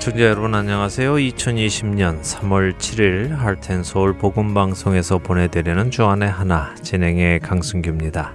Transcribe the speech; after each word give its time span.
애청자 0.00 0.22
여러분 0.22 0.54
안녕하세요. 0.54 1.12
2020년 1.16 2.22
3월 2.22 2.78
7일 2.78 3.36
할텐서울 3.36 4.16
복음방송에서 4.16 5.18
보내드리는 5.18 5.90
주안의 5.90 6.26
하나 6.26 6.74
진행의 6.76 7.40
강승규입니다. 7.40 8.34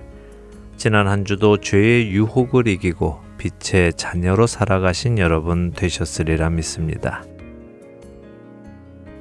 지난 0.77 1.07
한 1.07 1.25
주도 1.25 1.57
죄의 1.57 2.11
유혹을 2.11 2.67
이기고 2.67 3.19
빛의 3.39 3.93
자녀로 3.93 4.45
살아가신 4.45 5.17
여러분 5.17 5.71
되셨으리라 5.71 6.51
믿습니다. 6.51 7.23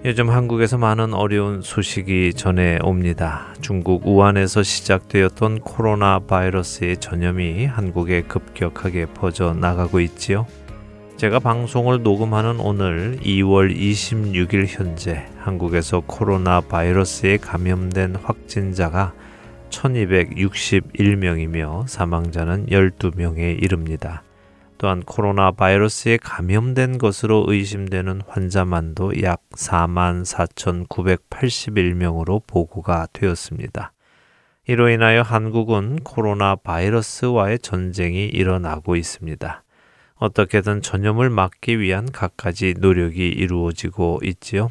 요즘 0.04 0.28
한국에서 0.28 0.76
많은 0.76 1.14
어려운 1.14 1.62
소식이 1.62 2.34
전해 2.34 2.78
옵니다. 2.82 3.54
중국 3.62 4.06
우한에서 4.06 4.62
시작되었던 4.62 5.60
코로나 5.60 6.18
바이러스의 6.18 6.98
전염이 6.98 7.64
한국에 7.64 8.20
급격하게 8.20 9.06
퍼져 9.14 9.54
나가고 9.54 10.00
있지요. 10.00 10.46
제가 11.24 11.38
방송을 11.38 12.02
녹음하는 12.02 12.60
오늘 12.60 13.16
2월 13.22 13.74
26일 13.74 14.66
현재 14.68 15.26
한국에서 15.38 16.00
코로나 16.00 16.60
바이러스에 16.60 17.38
감염된 17.38 18.16
확진자가 18.16 19.14
1261명이며 19.70 21.88
사망자는 21.88 22.66
12명에 22.66 23.62
이릅니다. 23.62 24.22
또한 24.76 25.02
코로나 25.02 25.50
바이러스에 25.50 26.18
감염된 26.18 26.98
것으로 26.98 27.46
의심되는 27.48 28.20
환자만도 28.28 29.22
약 29.22 29.40
4만 29.52 30.26
4,981명으로 30.26 32.42
보고가 32.46 33.06
되었습니다. 33.14 33.92
이로 34.68 34.90
인하여 34.90 35.22
한국은 35.22 36.00
코로나 36.04 36.54
바이러스와의 36.54 37.60
전쟁이 37.60 38.26
일어나고 38.26 38.96
있습니다. 38.96 39.63
어떻게든 40.24 40.80
전염을 40.80 41.28
막기 41.28 41.78
위한 41.80 42.10
갖가지 42.10 42.72
노력이 42.78 43.28
이루어지고 43.28 44.20
있지요. 44.22 44.70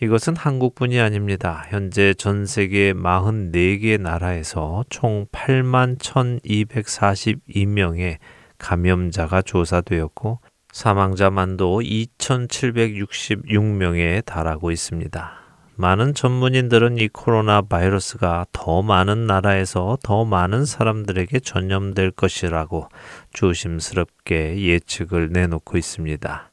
이것은 0.00 0.36
한국뿐이 0.36 0.98
아닙니다. 0.98 1.66
현재 1.68 2.14
전 2.14 2.46
세계 2.46 2.94
44개 2.94 4.00
나라에서 4.00 4.86
총 4.88 5.26
8만 5.32 5.98
1242명의 5.98 8.16
감염자가 8.56 9.42
조사되었고 9.42 10.38
사망자만도 10.72 11.80
2,766명에 11.80 14.24
달하고 14.24 14.70
있습니다. 14.70 15.39
많은 15.80 16.12
전문인들은 16.12 16.98
이 16.98 17.08
코로나 17.08 17.62
바이러스가 17.62 18.44
더 18.52 18.82
많은 18.82 19.26
나라에서 19.26 19.96
더 20.02 20.26
많은 20.26 20.66
사람들에게 20.66 21.40
전염될 21.40 22.10
것이라고 22.10 22.88
조심스럽게 23.32 24.60
예측을 24.60 25.30
내놓고 25.32 25.78
있습니다. 25.78 26.50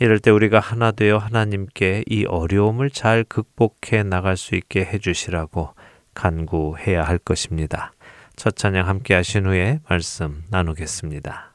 이럴 0.00 0.18
때 0.18 0.30
우리가 0.30 0.60
하나 0.60 0.90
되어 0.92 1.18
하나님께 1.18 2.04
이 2.08 2.24
어려움을 2.24 2.90
잘 2.90 3.22
극복해 3.22 4.02
나갈 4.02 4.36
수 4.38 4.54
있게 4.54 4.80
해주시라고 4.80 5.74
간구해야 6.14 7.04
할 7.04 7.18
것입니다. 7.18 7.92
첫 8.34 8.56
찬양 8.56 8.88
함께 8.88 9.14
하신 9.14 9.46
후에 9.46 9.80
말씀 9.88 10.42
나누겠습니다. 10.50 11.53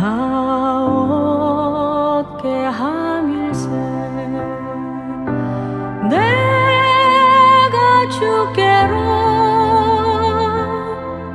다 0.00 0.82
얻게 2.16 2.48
함일세 2.64 3.68
내가 6.08 7.76
주께로 8.08 8.94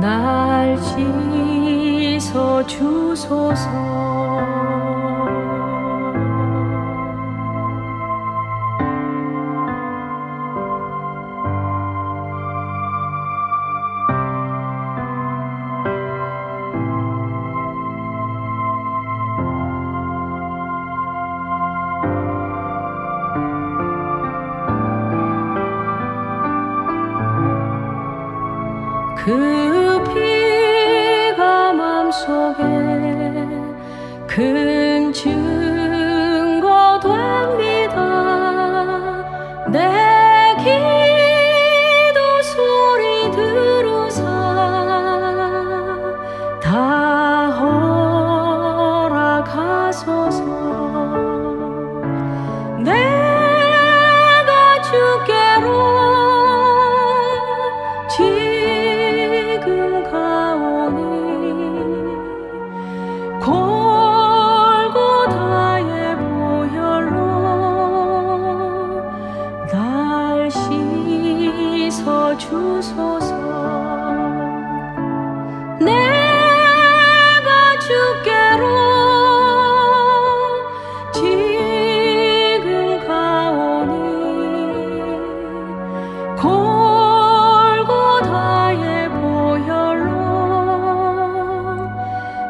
날 0.02 0.76
씻어 2.18 2.66
주소서 2.66 3.85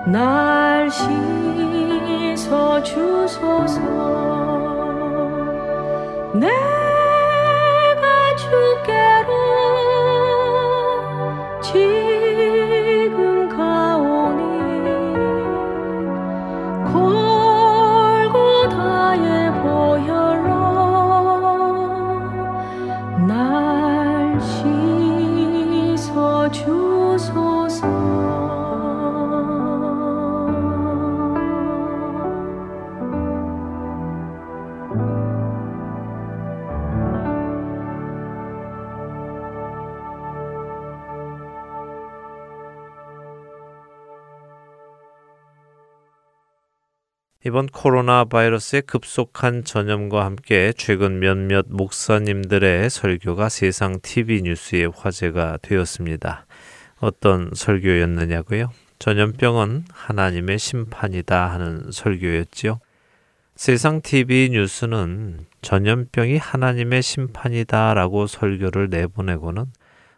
날 0.06 0.90
씻어 0.92 2.82
주소서. 2.84 3.80
내가 6.34 6.76
주께 8.36 9.15
이번 47.56 47.68
코로나 47.68 48.26
바이러스의 48.26 48.82
급속한 48.82 49.64
전염과 49.64 50.26
함께 50.26 50.74
최근 50.76 51.20
몇몇 51.20 51.68
목사님들의 51.70 52.90
설교가 52.90 53.48
세상 53.48 54.02
TV 54.02 54.42
뉴스의 54.42 54.92
화제가 54.94 55.60
되었습니다. 55.62 56.48
어떤 57.00 57.52
설교였느냐고요? 57.54 58.72
전염병은 59.00 59.86
하나님의 59.90 60.60
심판이다 60.60 61.50
하는 61.50 61.92
설교였지요. 61.94 62.82
세상 63.56 64.02
TV 64.02 64.50
뉴스는 64.50 65.46
전염병이 65.62 66.36
하나님의 66.36 67.02
심판이다라고 67.02 68.28
설교를 68.28 68.90
내보내고는 68.90 69.64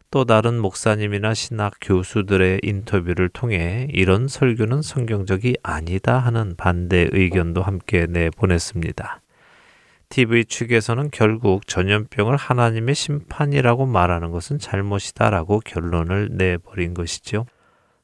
또 0.09 0.23
다른 0.23 0.59
목사님이나 0.59 1.33
신학 1.33 1.73
교수들의 1.81 2.61
인터뷰를 2.63 3.27
통해 3.27 3.87
이런 3.91 4.27
설교는 4.27 4.81
성경적이 4.81 5.57
아니다 5.63 6.17
하는 6.17 6.55
반대 6.55 7.09
의견도 7.11 7.61
함께 7.61 8.05
내보냈습니다. 8.07 9.21
TV 10.09 10.45
측에서는 10.45 11.09
결국 11.11 11.67
전염병을 11.67 12.37
하나님의 12.37 12.95
심판이라고 12.95 13.85
말하는 13.85 14.31
것은 14.31 14.59
잘못이다라고 14.59 15.59
결론을 15.65 16.29
내버린 16.31 16.93
것이죠. 16.93 17.45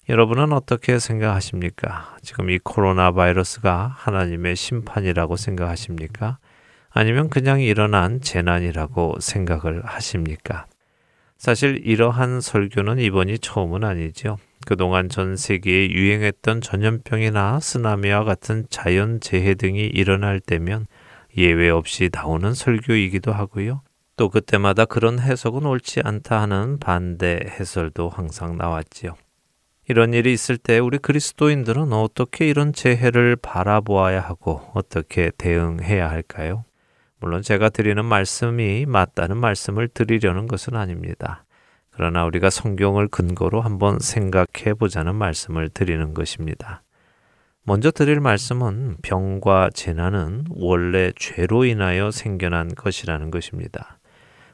여러분은 0.09 0.51
어떻게 0.51 0.99
생각하십니까? 0.99 2.17
지금 2.21 2.49
이 2.49 2.59
코로나 2.59 3.13
바이러스가 3.13 3.93
하나님의 3.95 4.57
심판이라고 4.57 5.37
생각하십니까? 5.37 6.39
아니면 6.89 7.29
그냥 7.29 7.61
일어난 7.61 8.19
재난이라고 8.19 9.19
생각을 9.21 9.85
하십니까? 9.85 10.65
사실 11.43 11.81
이러한 11.83 12.39
설교는 12.39 12.99
이번이 12.99 13.39
처음은 13.39 13.83
아니죠. 13.83 14.37
그동안 14.65 15.09
전 15.09 15.35
세계에 15.35 15.89
유행했던 15.89 16.61
전염병이나 16.61 17.59
쓰나미와 17.59 18.23
같은 18.23 18.65
자연 18.69 19.19
재해 19.19 19.53
등이 19.53 19.87
일어날 19.87 20.39
때면 20.39 20.87
예외 21.35 21.69
없이 21.69 22.09
나오는 22.13 22.53
설교이기도 22.53 23.33
하고요. 23.33 23.81
또 24.15 24.29
그때마다 24.29 24.85
그런 24.85 25.19
해석은 25.19 25.65
옳지 25.65 25.99
않다 26.05 26.43
하는 26.43 26.79
반대 26.79 27.41
해설도 27.45 28.07
항상 28.07 28.57
나왔지요. 28.57 29.15
이런 29.89 30.13
일이 30.13 30.31
있을 30.31 30.55
때 30.55 30.79
우리 30.79 30.97
그리스도인들은 30.97 31.91
어떻게 31.91 32.47
이런 32.47 32.71
재해를 32.71 33.35
바라보아야 33.35 34.21
하고 34.21 34.61
어떻게 34.73 35.29
대응해야 35.37 36.09
할까요? 36.09 36.63
물론 37.23 37.41
제가 37.41 37.69
드리는 37.69 38.03
말씀이 38.03 38.85
맞다는 38.85 39.37
말씀을 39.37 39.87
드리려는 39.87 40.45
것은 40.45 40.75
아닙니다. 40.75 41.45
그러나 41.89 42.25
우리가 42.25 42.49
성경을 42.49 43.07
근거로 43.07 43.61
한번 43.61 43.97
생각해 43.97 44.73
보자는 44.77 45.15
말씀을 45.15 45.69
드리는 45.69 46.13
것입니다. 46.13 46.83
먼저 47.63 47.91
드릴 47.91 48.19
말씀은 48.19 48.97
병과 49.03 49.69
재난은 49.73 50.43
원래 50.49 51.13
죄로 51.15 51.63
인하여 51.63 52.11
생겨난 52.11 52.75
것이라는 52.75 53.31
것입니다. 53.31 53.99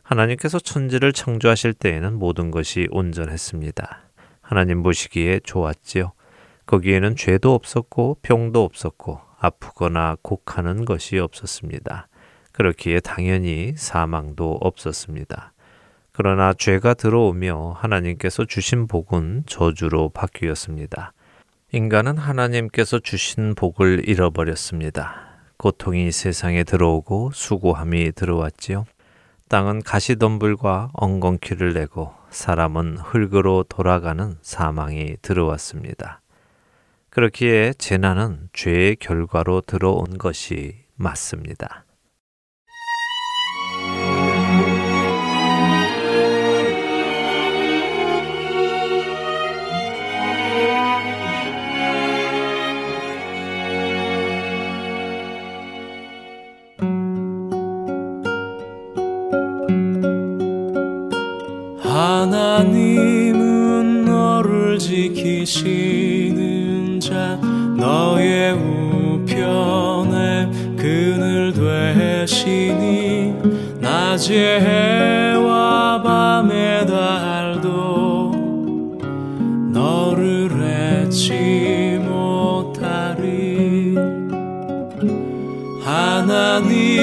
하나님께서 0.03 0.59
천지를 0.59 1.11
창조하실 1.11 1.73
때에는 1.73 2.19
모든 2.19 2.51
것이 2.51 2.87
온전했습니다. 2.91 4.11
하나님 4.41 4.83
보시기에 4.83 5.39
좋았지요. 5.43 6.11
거기에는 6.67 7.15
죄도 7.15 7.55
없었고 7.55 8.19
병도 8.21 8.63
없었고 8.63 9.21
아프거나 9.39 10.17
곡하는 10.21 10.85
것이 10.85 11.17
없었습니다. 11.17 12.08
그렇기에 12.59 12.99
당연히 12.99 13.73
사망도 13.77 14.57
없었습니다. 14.59 15.53
그러나 16.11 16.53
죄가 16.53 16.93
들어오며 16.93 17.77
하나님께서 17.79 18.43
주신 18.43 18.85
복은 18.85 19.43
저주로 19.45 20.09
바뀌었습니다. 20.09 21.13
인간은 21.71 22.17
하나님께서 22.17 22.99
주신 22.99 23.55
복을 23.55 24.09
잃어버렸습니다. 24.09 25.39
고통이 25.55 26.11
세상에 26.11 26.65
들어오고 26.65 27.31
수고함이 27.33 28.11
들어왔지요. 28.11 28.85
땅은 29.47 29.83
가시덤불과 29.83 30.89
엉겅퀴를 30.91 31.73
내고 31.73 32.13
사람은 32.29 32.97
흙으로 32.97 33.63
돌아가는 33.69 34.35
사망이 34.41 35.15
들어왔습니다. 35.21 36.19
그렇기에 37.09 37.71
재난은 37.77 38.49
죄의 38.51 38.97
결과로 38.97 39.61
들어온 39.61 40.17
것이 40.17 40.75
맞습니다. 40.95 41.85
하나님은 61.99 64.05
너를 64.05 64.79
지키시는 64.79 66.37
자 67.01 67.35
너의 67.75 68.53
우편에 68.53 70.49
그늘 70.77 71.51
되시니 71.51 73.33
낮에 73.81 74.61
해와 74.61 76.01
밤의 76.01 76.87
달도 76.87 78.31
너를 79.73 80.49
잊지 81.09 81.99
못하리. 82.01 83.93
하나님은 85.83 86.93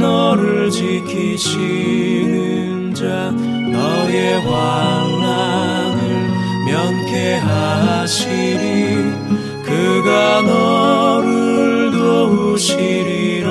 너를 0.00 0.72
지키시는 0.72 2.55
자 2.96 3.30
너의 3.30 4.40
환난을 4.40 6.00
면케하시리. 6.64 8.06
그가 9.62 10.40
너를 10.40 11.90
도우시리라. 11.90 13.50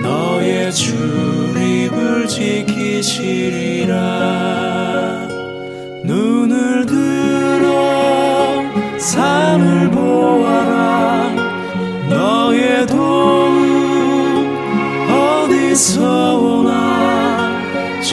너의 0.00 0.72
출입을 0.72 2.28
지키시리라. 2.28 3.96
눈을 6.04 6.86
들어 6.86 8.62
산을 8.96 9.90
보아라. 9.90 11.34
너의 12.08 12.86
도움 12.86 13.56
어디서 15.10 16.33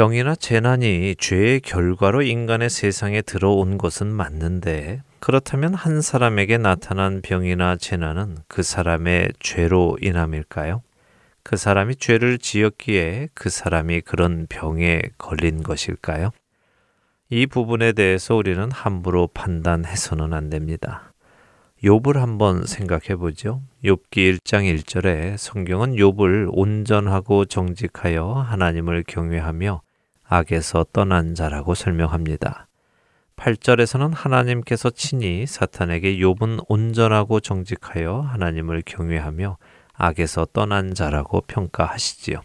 병이나 0.00 0.34
재난이 0.34 1.16
죄의 1.18 1.60
결과로 1.60 2.22
인간의 2.22 2.70
세상에 2.70 3.20
들어온 3.20 3.76
것은 3.76 4.06
맞는데 4.06 5.02
그렇다면 5.18 5.74
한 5.74 6.00
사람에게 6.00 6.56
나타난 6.56 7.20
병이나 7.20 7.76
재난은 7.76 8.38
그 8.48 8.62
사람의 8.62 9.34
죄로 9.40 9.98
인함일까요? 10.00 10.80
그 11.42 11.58
사람이 11.58 11.96
죄를 11.96 12.38
지었기에 12.38 13.28
그 13.34 13.50
사람이 13.50 14.00
그런 14.00 14.46
병에 14.48 15.02
걸린 15.18 15.62
것일까요? 15.62 16.30
이 17.28 17.46
부분에 17.46 17.92
대해서 17.92 18.36
우리는 18.36 18.70
함부로 18.70 19.26
판단해서는 19.26 20.32
안 20.32 20.48
됩니다. 20.48 21.12
욥을 21.84 22.14
한번 22.14 22.64
생각해 22.64 23.16
보죠. 23.16 23.60
욥기 23.84 24.38
1장 24.38 24.64
1절에 24.78 25.36
성경은 25.36 25.96
욥을 25.96 26.48
온전하고 26.52 27.44
정직하여 27.44 28.32
하나님을 28.32 29.04
경외하며 29.06 29.82
악에서 30.32 30.86
떠난 30.92 31.34
자라고 31.34 31.74
설명합니다. 31.74 32.68
8절에서는 33.34 34.14
하나님께서 34.14 34.88
친히 34.90 35.44
사탄에게 35.44 36.18
욥은 36.18 36.66
온전하고 36.68 37.40
정직하여 37.40 38.20
하나님을 38.20 38.84
경외하며 38.86 39.56
악에서 39.92 40.46
떠난 40.52 40.94
자라고 40.94 41.40
평가하시지요. 41.48 42.42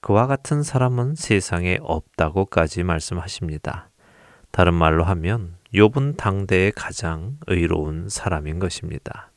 그와 0.00 0.26
같은 0.26 0.62
사람은 0.62 1.16
세상에 1.16 1.76
없다고까지 1.82 2.82
말씀하십니다. 2.82 3.90
다른 4.50 4.72
말로 4.72 5.04
하면 5.04 5.56
욥은 5.74 6.16
당대의 6.16 6.72
가장 6.72 7.36
의로운 7.46 8.08
사람인 8.08 8.58
것입니다. 8.58 9.30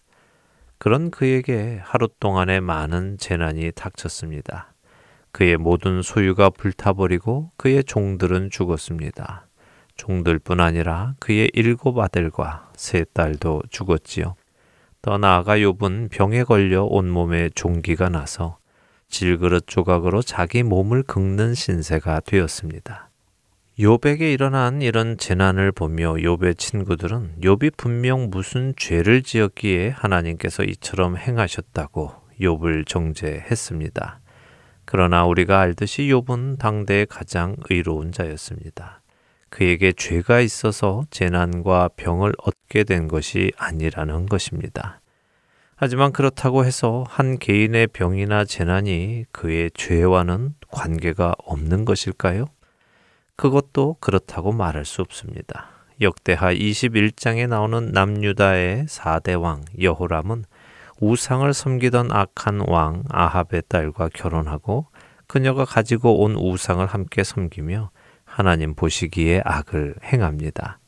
그런 0.78 1.12
그에게 1.12 1.82
하루 1.84 2.08
동안에 2.22 2.62
많은 2.62 3.18
재난이 3.18 3.74
닥쳤습니다. 3.74 4.69
그의 5.32 5.58
모든 5.58 6.02
소유가 6.02 6.50
불타버리고 6.50 7.52
그의 7.58 7.84
종들은 7.84 8.50
죽었습니다. 8.50 9.48
종들뿐 9.96 10.60
아니라 10.60 11.16
그의 11.20 11.52
일곱 11.54 12.00
아들과 12.00 12.72
세 12.76 13.06
딸도 13.14 13.64
죽었지요. 13.70 14.36
더 15.02 15.18
나아가 15.18 15.58
욥은 15.58 16.10
병에 16.10 16.44
걸려 16.44 16.84
온몸에 16.84 17.50
종기가 17.56 18.10
나서 18.10 18.58
질그릇 19.10 19.66
조각으로 19.68 20.22
자기 20.22 20.64
몸을 20.64 21.04
긁는 21.04 21.54
신세가 21.54 22.22
되었습니다. 22.22 23.10
욥에게 23.80 24.22
일어난 24.34 24.82
이런 24.82 25.18
재난을 25.18 25.72
보며 25.72 26.16
욥의 26.16 26.58
친구들은 26.58 27.38
욥이 27.42 27.78
분명 27.78 28.30
무슨 28.30 28.74
죄를 28.76 29.24
지었기에 29.24 29.90
하나님께서 29.90 30.64
이처럼 30.64 31.16
행하셨다고 31.16 32.12
욥을 32.42 32.86
정죄했습니다. 32.86 34.19
그러나 34.92 35.24
우리가 35.24 35.60
알듯이 35.60 36.08
욥은 36.08 36.58
당대의 36.58 37.06
가장 37.06 37.56
의로운 37.70 38.12
자였습니다. 38.12 39.04
그에게 39.50 39.92
죄가 39.92 40.40
있어서 40.40 41.04
재난과 41.12 41.90
병을 41.96 42.34
얻게 42.40 42.84
된 42.84 43.08
것이 43.08 43.52
아니라는 43.56 44.26
것입니다. 44.26 45.00
하지만 45.76 46.12
그렇다고 46.12 46.66
해서 46.66 47.06
한 47.08 47.38
개인의 47.38 47.86
병이나 47.94 48.46
재난이 48.46 49.26
그의 49.32 49.70
죄와는 49.76 50.56
관계가 50.72 51.36
없는 51.38 51.86
것일까요? 51.86 52.48
그것도 53.36 53.98
그렇다고 54.00 54.54
말할 54.54 54.86
수 54.86 55.04
없습니다. 55.04 55.70
역대하 56.02 56.52
21장에 56.52 57.48
나오는 57.48 57.92
남유다의 57.92 58.86
4대 58.86 59.40
왕 59.40 59.66
여호람은 59.80 60.46
우상을 61.02 61.52
섬기던 61.54 62.12
악한 62.12 62.66
왕 62.68 63.04
아합의 63.10 63.64
딸과 63.70 64.10
결혼하고 64.14 64.88
그녀가 65.28 65.64
가지고 65.64 66.24
온 66.24 66.36
우상을 66.36 66.86
함께 66.86 67.24
섬기며 67.24 67.92
하나님 68.26 68.76
보시기에 68.76 69.42
악을 69.46 69.96
행합니다. 70.04 70.80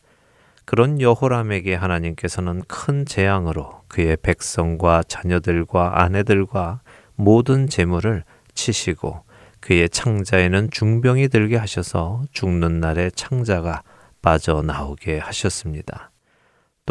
그런 0.65 1.01
여호람에게 1.01 1.75
하나님께서는 1.75 2.61
큰 2.67 3.05
재앙으로 3.05 3.81
그의 3.87 4.17
백성과 4.21 5.03
자녀들과 5.07 6.01
아내들과 6.01 6.81
모든 7.15 7.67
재물을 7.67 8.23
치시고 8.53 9.23
그의 9.59 9.89
창자에는 9.89 10.71
중병이 10.71 11.29
들게 11.29 11.55
하셔서 11.57 12.23
죽는 12.31 12.79
날에 12.79 13.09
창자가 13.11 13.83
빠져나오게 14.21 15.19
하셨습니다. 15.19 16.10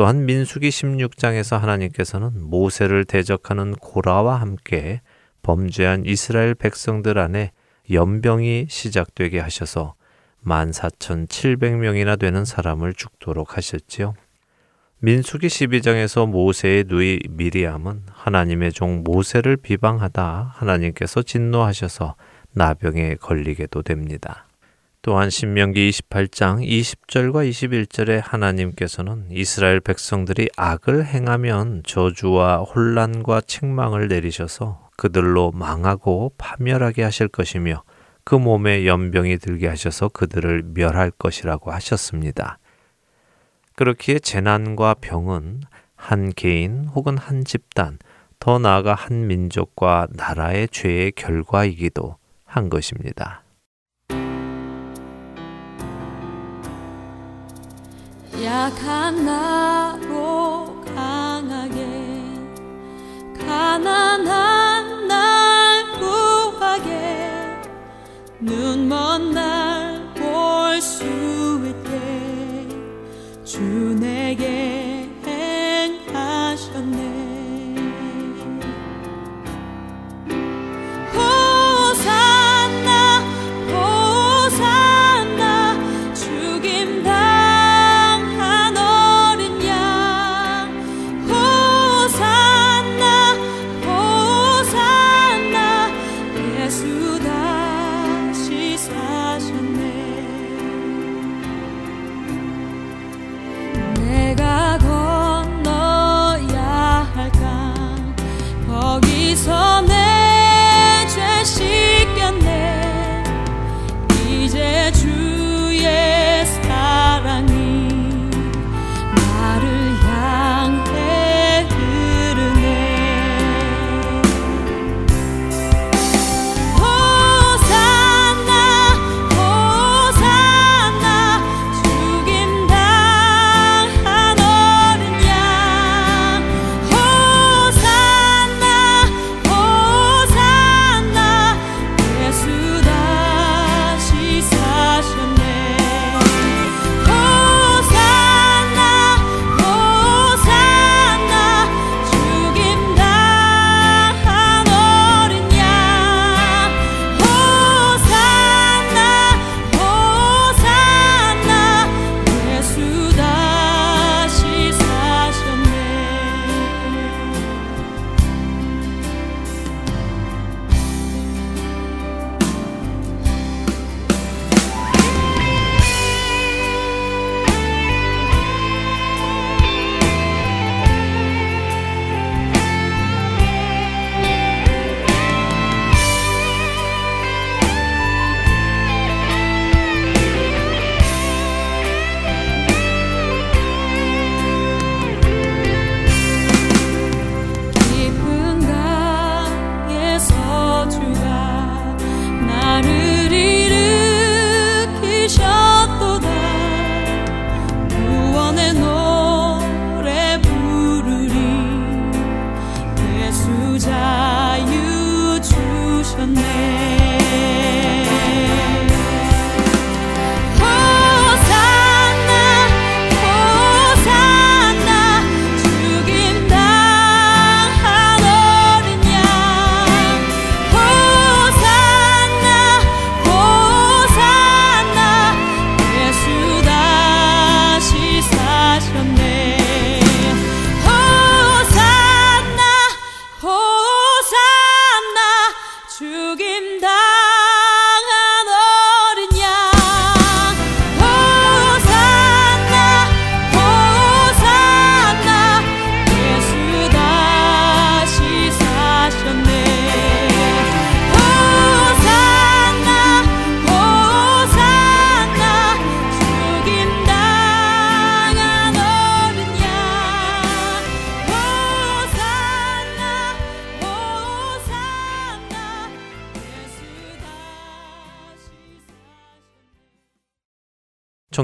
또한 0.01 0.25
민수기 0.25 0.71
16장에서 0.71 1.59
하나님께서는 1.59 2.49
모세를 2.49 3.05
대적하는 3.05 3.73
고라와 3.75 4.41
함께 4.41 5.03
범죄한 5.43 6.07
이스라엘 6.07 6.55
백성들 6.55 7.19
안에 7.19 7.53
연병이 7.91 8.69
시작되게 8.71 9.41
하셔서 9.41 9.93
14,700명이나 10.43 12.19
되는 12.19 12.47
사람을 12.47 12.95
죽도록 12.95 13.59
하셨지요. 13.59 14.15
민수기 15.01 15.49
12장에서 15.49 16.27
모세의 16.27 16.85
누이 16.89 17.21
미리암은 17.29 18.05
하나님의 18.11 18.73
종 18.73 19.03
모세를 19.05 19.59
비방하다 19.59 20.55
하나님께서 20.57 21.21
진노하셔서 21.21 22.15
나병에 22.55 23.17
걸리게도 23.17 23.83
됩니다. 23.83 24.47
또한 25.03 25.31
신명기 25.31 25.89
28장 25.89 26.61
20절과 26.63 27.49
21절에 27.49 28.21
하나님께서는 28.23 29.29
이스라엘 29.31 29.81
백성들이 29.81 30.51
악을 30.59 31.07
행하면 31.07 31.83
저주와 31.87 32.59
혼란과 32.59 33.41
책망을 33.41 34.09
내리셔서 34.09 34.91
그들로 34.99 35.53
망하고 35.53 36.35
파멸하게 36.37 37.03
하실 37.03 37.29
것이며 37.29 37.83
그 38.25 38.35
몸에 38.35 38.87
연병이 38.87 39.39
들게 39.39 39.69
하셔서 39.69 40.09
그들을 40.09 40.65
멸할 40.75 41.11
것이라고 41.11 41.73
하셨습니다. 41.73 42.59
그렇기에 43.77 44.19
재난과 44.19 44.97
병은 45.01 45.63
한 45.97 46.31
개인 46.37 46.85
혹은 46.95 47.17
한 47.17 47.47
집단, 47.47 47.99
더 48.39 48.59
나아가 48.59 48.93
한 48.93 49.27
민족과 49.27 50.09
나라의 50.11 50.69
죄의 50.69 51.13
결과이기도 51.13 52.17
한 52.45 52.69
것입니다. 52.69 53.43
약한 58.43 59.25
나로 59.27 60.83
강하게 60.97 62.23
가난한 63.39 65.07
날 65.07 65.85
구하게 65.99 67.61
눈먼 68.41 69.33
날 69.33 70.15
볼 70.15 70.81
수 70.81 71.05
있게 71.67 72.69
주 73.45 73.61
내게 74.01 74.90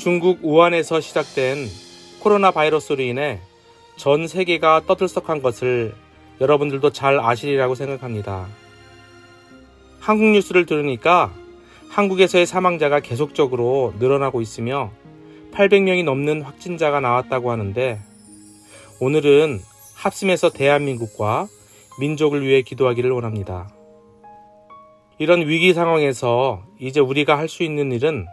중국 0.00 0.38
우한에서 0.42 1.02
시작된 1.02 1.68
코로나 2.20 2.50
바이러스로 2.50 3.02
인해 3.02 3.38
전 3.96 4.26
세계가 4.26 4.84
떠들썩한 4.86 5.42
것을 5.42 5.94
여러분들도 6.40 6.88
잘 6.90 7.20
아시리라고 7.20 7.74
생각합니다. 7.74 8.46
한국 10.00 10.28
뉴스를 10.30 10.64
들으니까 10.64 11.30
한국에서의 11.90 12.46
사망자가 12.46 13.00
계속적으로 13.00 13.92
늘어나고 13.98 14.40
있으며 14.40 14.90
800명이 15.52 16.02
넘는 16.04 16.40
확진자가 16.40 17.00
나왔다고 17.00 17.50
하는데 17.50 18.00
오늘은 19.00 19.60
합심해서 19.96 20.48
대한민국과 20.48 21.46
민족을 22.00 22.40
위해 22.46 22.62
기도하기를 22.62 23.10
원합니다. 23.10 23.68
이런 25.18 25.46
위기 25.46 25.74
상황에서 25.74 26.62
이제 26.78 27.00
우리가 27.00 27.36
할 27.36 27.48
수 27.48 27.64
있는 27.64 27.92
일은 27.92 28.26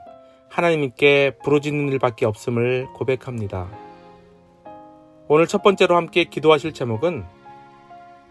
하나님께 0.49 1.37
부르짖는 1.43 1.91
일밖에 1.93 2.25
없음을 2.25 2.87
고백합니다. 2.93 3.69
오늘 5.27 5.45
첫 5.47 5.61
번째로 5.61 5.95
함께 5.95 6.23
기도하실 6.23 6.73
제목은 6.73 7.25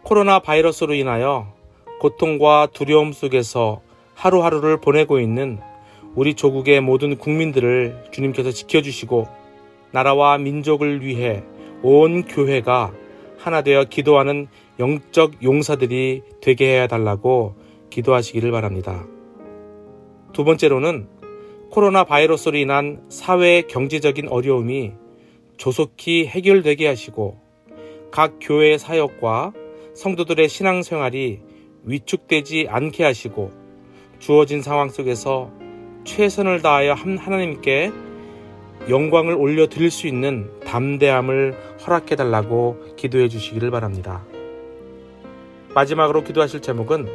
코로나 0.03 0.39
바이러스로 0.39 0.95
인하여 0.95 1.53
고통과 2.01 2.69
두려움 2.73 3.13
속에서 3.13 3.81
하루하루를 4.15 4.81
보내고 4.81 5.21
있는 5.21 5.61
우리 6.15 6.35
조국의 6.35 6.81
모든 6.81 7.17
국민들을 7.17 8.07
주님께서 8.13 8.51
지켜주시고 8.51 9.29
나라와 9.93 10.39
민족을 10.39 11.05
위해 11.05 11.43
온 11.83 12.25
교회가 12.25 12.93
하나 13.39 13.63
되어 13.63 13.85
기도하는 13.85 14.49
영적 14.79 15.43
용사들이 15.43 16.23
되게 16.41 16.67
해야 16.67 16.87
달라고 16.87 17.55
기도하시기를 17.91 18.51
바랍니다. 18.51 19.05
두 20.33 20.45
번째로는 20.45 21.09
코로나 21.71 22.05
바이러스로 22.05 22.57
인한 22.57 23.03
사회 23.09 23.63
경제적인 23.63 24.29
어려움이 24.29 24.93
조속히 25.57 26.27
해결되게 26.27 26.87
하시고 26.87 27.41
각 28.11 28.39
교회의 28.41 28.79
사역과 28.79 29.53
성도들의 29.95 30.49
신앙생활이 30.49 31.41
위축되지 31.85 32.67
않게 32.69 33.05
하시고 33.05 33.51
주어진 34.19 34.63
상황 34.63 34.89
속에서 34.89 35.51
최선을 36.05 36.63
다하여 36.63 36.95
하나님께 36.95 37.93
영광을 38.89 39.35
올려 39.35 39.67
드릴 39.67 39.91
수 39.91 40.07
있는 40.07 40.51
담대함을 40.65 41.57
허락해 41.85 42.17
달라고 42.17 42.95
기도해 42.97 43.29
주시기를 43.29 43.71
바랍니다. 43.71 44.25
마지막으로 45.75 46.23
기도하실 46.25 46.63
제목은 46.63 47.09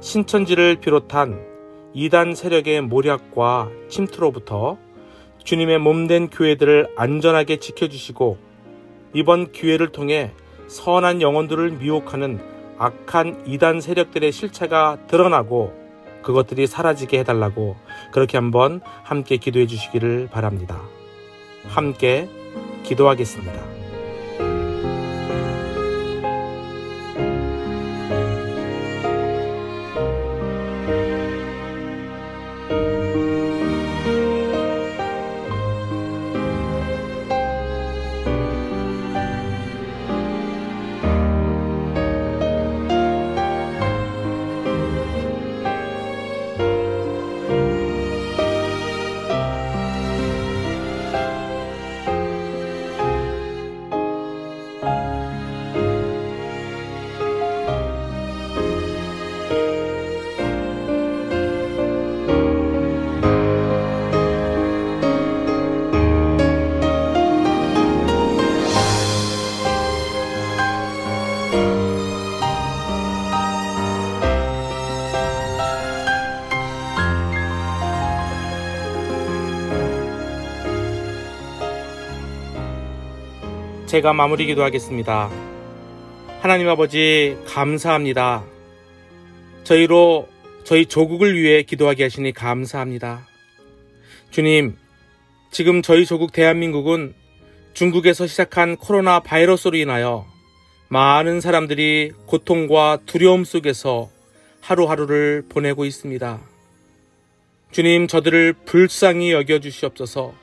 신천지를 0.00 0.76
비롯한 0.76 1.51
이단 1.94 2.34
세력의 2.34 2.82
모략과 2.82 3.70
침투로부터 3.88 4.78
주님의 5.44 5.78
몸된 5.78 6.30
교회들을 6.30 6.94
안전하게 6.96 7.56
지켜주시고 7.56 8.38
이번 9.14 9.52
기회를 9.52 9.92
통해 9.92 10.32
선한 10.68 11.20
영혼들을 11.20 11.72
미혹하는 11.72 12.40
악한 12.78 13.44
이단 13.46 13.80
세력들의 13.80 14.32
실체가 14.32 14.98
드러나고 15.06 15.72
그것들이 16.22 16.66
사라지게 16.66 17.18
해달라고 17.20 17.76
그렇게 18.12 18.38
한번 18.38 18.80
함께 19.02 19.36
기도해 19.36 19.66
주시기를 19.66 20.28
바랍니다. 20.30 20.80
함께 21.66 22.28
기도하겠습니다. 22.84 23.71
제가 83.92 84.14
마무리 84.14 84.46
기도하겠습니다. 84.46 85.30
하나님 86.40 86.66
아버지, 86.66 87.36
감사합니다. 87.46 88.42
저희로 89.64 90.30
저희 90.64 90.86
조국을 90.86 91.38
위해 91.38 91.62
기도하게 91.62 92.04
하시니 92.04 92.32
감사합니다. 92.32 93.28
주님, 94.30 94.78
지금 95.50 95.82
저희 95.82 96.06
조국 96.06 96.32
대한민국은 96.32 97.12
중국에서 97.74 98.26
시작한 98.26 98.78
코로나 98.78 99.20
바이러스로 99.20 99.76
인하여 99.76 100.24
많은 100.88 101.42
사람들이 101.42 102.12
고통과 102.24 102.98
두려움 103.04 103.44
속에서 103.44 104.08
하루하루를 104.62 105.44
보내고 105.50 105.84
있습니다. 105.84 106.40
주님, 107.72 108.06
저들을 108.06 108.54
불쌍히 108.64 109.32
여겨 109.32 109.58
주시옵소서. 109.58 110.41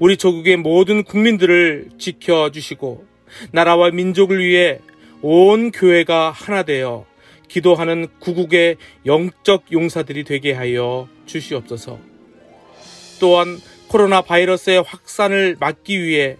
우리 0.00 0.16
조국의 0.16 0.56
모든 0.56 1.04
국민들을 1.04 1.90
지켜 1.98 2.50
주시고 2.50 3.04
나라와 3.52 3.90
민족을 3.90 4.44
위해 4.44 4.80
온 5.22 5.70
교회가 5.70 6.32
하나 6.32 6.64
되어 6.64 7.06
기도하는 7.48 8.08
구국의 8.18 8.76
영적 9.06 9.72
용사들이 9.72 10.24
되게 10.24 10.52
하여 10.52 11.08
주시옵소서. 11.26 11.98
또한 13.20 13.58
코로나 13.86 14.22
바이러스의 14.22 14.82
확산을 14.82 15.56
막기 15.60 16.02
위해 16.02 16.36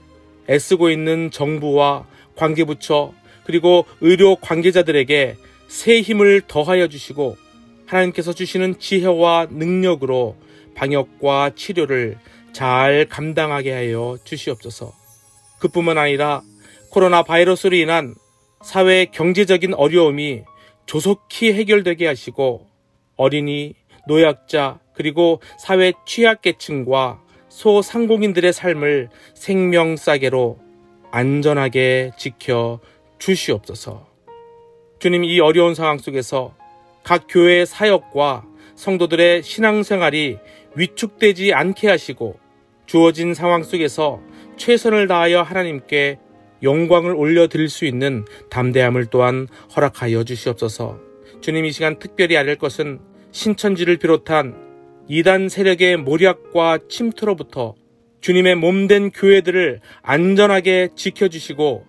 애쓰고 0.50 0.90
있는 0.90 1.30
정부와 1.30 2.06
관계부처 2.34 3.12
그리고 3.44 3.86
의료 4.00 4.34
관계자들에게 4.36 5.36
새 5.68 6.00
힘을 6.00 6.42
더하여 6.48 6.88
주시고 6.88 7.36
하나님께서 7.86 8.32
주시는 8.32 8.80
지혜와 8.80 9.48
능력으로 9.50 10.36
방역과 10.74 11.50
치료를 11.54 12.18
잘 12.54 13.06
감당하게 13.10 13.72
하여 13.72 14.16
주시옵소서. 14.24 14.92
그뿐만 15.58 15.98
아니라 15.98 16.40
코로나 16.90 17.22
바이러스로 17.22 17.74
인한 17.74 18.14
사회 18.62 19.06
경제적인 19.06 19.74
어려움이 19.74 20.44
조속히 20.86 21.52
해결되게 21.52 22.06
하시고 22.06 22.68
어린이, 23.16 23.74
노약자, 24.06 24.78
그리고 24.94 25.40
사회 25.58 25.92
취약계층과 26.06 27.20
소상공인들의 27.48 28.52
삶을 28.52 29.08
생명싸게로 29.34 30.58
안전하게 31.10 32.12
지켜 32.16 32.78
주시옵소서. 33.18 34.06
주님 35.00 35.24
이 35.24 35.40
어려운 35.40 35.74
상황 35.74 35.98
속에서 35.98 36.54
각 37.02 37.26
교회의 37.28 37.66
사역과 37.66 38.44
성도들의 38.76 39.42
신앙생활이 39.42 40.38
위축되지 40.76 41.52
않게 41.52 41.88
하시고 41.88 42.43
주어진 42.86 43.34
상황 43.34 43.62
속에서 43.62 44.20
최선을 44.56 45.06
다하여 45.06 45.42
하나님께 45.42 46.18
영광을 46.62 47.14
올려드릴 47.14 47.68
수 47.68 47.84
있는 47.84 48.24
담대함을 48.50 49.06
또한 49.06 49.48
허락하여 49.74 50.24
주시옵소서. 50.24 50.98
주님 51.40 51.64
이 51.64 51.72
시간 51.72 51.98
특별히 51.98 52.36
알릴 52.36 52.56
것은 52.56 53.00
신천지를 53.32 53.98
비롯한 53.98 54.54
이단 55.08 55.48
세력의 55.48 55.98
모략과 55.98 56.78
침투로부터 56.88 57.74
주님의 58.22 58.54
몸된 58.54 59.10
교회들을 59.10 59.80
안전하게 60.00 60.88
지켜주시고 60.96 61.84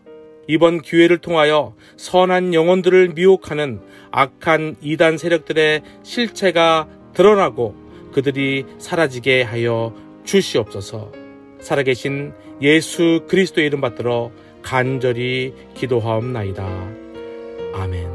이번 0.48 0.82
기회를 0.82 1.20
통하여 1.20 1.76
선한 1.96 2.54
영혼들을 2.54 3.14
미혹하는 3.16 3.80
악한 4.12 4.76
이단 4.82 5.18
세력들의 5.18 5.82
실체가 6.04 6.90
드러나고 7.14 7.76
그들이 8.12 8.66
사라지게 8.78 9.44
하여 9.44 9.94
주시옵소서. 10.26 11.12
살아계신 11.60 12.34
예수 12.62 13.26
그리스도의 13.28 13.68
이름 13.68 13.82
받들어 13.82 14.32
간절히 14.62 15.54
기도하옵나이다. 15.76 16.66
아멘. 17.74 18.15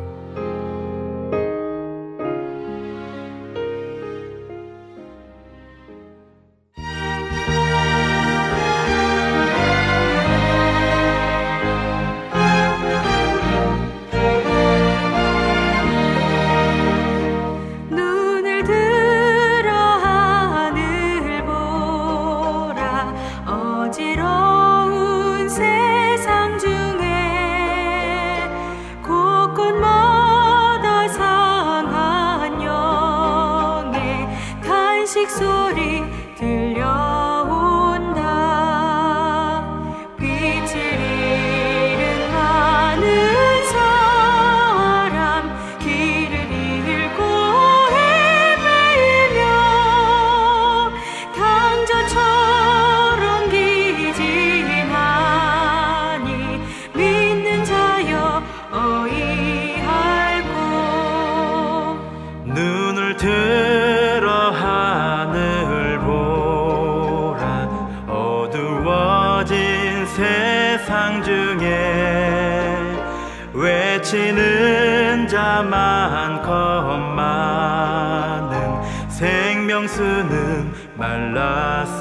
생명수는 80.00 80.72
말랐어라. 80.96 82.00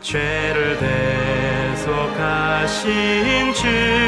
죄를 0.00 0.78
대속하신 1.76 3.52
주 3.52 4.07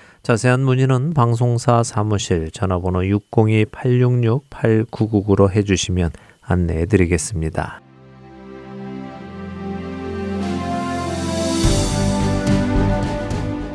자세한 0.23 0.61
문의는 0.61 1.13
방송사 1.15 1.81
사무실 1.81 2.51
전화번호 2.51 2.99
602-866-8999로 2.99 5.49
해주시면 5.49 6.11
안내해 6.41 6.85
드리겠습니다. 6.85 7.81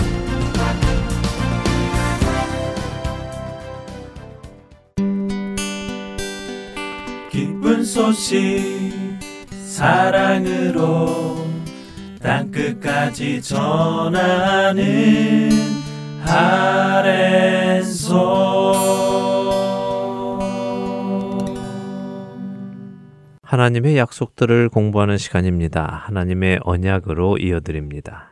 소식 7.90 9.18
사랑으로 9.64 11.44
땅끝까지 12.22 13.42
전하는 13.42 14.80
아랜소 16.24 17.50
하나님의 23.42 23.96
약속들을 23.96 24.68
공부하는 24.68 25.18
시간입니다. 25.18 26.04
하나님의 26.06 26.60
언약으로 26.62 27.38
이어드립니다. 27.38 28.29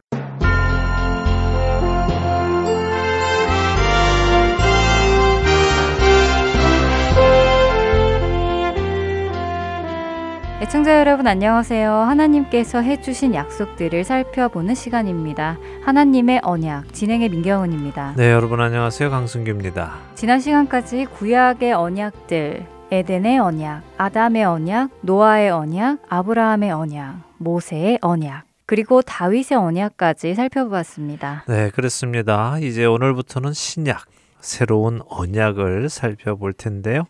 애청자 10.60 10.98
여러분 10.98 11.28
안녕하세요. 11.28 11.88
하나님께서 11.88 12.82
해주신 12.82 13.32
약속들을 13.32 14.02
살펴보는 14.02 14.74
시간입니다. 14.74 15.56
하나님의 15.84 16.40
언약 16.42 16.92
진행의 16.92 17.28
민경은입니다. 17.28 18.14
네, 18.16 18.32
여러분 18.32 18.60
안녕하세요. 18.60 19.08
강승규입니다. 19.08 19.92
지난 20.16 20.40
시간까지 20.40 21.04
구약의 21.14 21.74
언약들, 21.74 22.66
에덴의 22.90 23.38
언약, 23.38 23.84
아담의 23.98 24.44
언약, 24.44 24.90
노아의 25.02 25.50
언약, 25.50 26.00
아브라함의 26.08 26.72
언약, 26.72 27.36
모세의 27.38 28.00
언약, 28.02 28.42
그리고 28.66 29.00
다윗의 29.00 29.58
언약까지 29.58 30.34
살펴보았습니다. 30.34 31.44
네, 31.46 31.70
그렇습니다. 31.70 32.58
이제 32.58 32.84
오늘부터는 32.84 33.52
신약, 33.52 34.06
새로운 34.40 35.02
언약을 35.08 35.88
살펴볼 35.88 36.52
텐데요. 36.52 37.04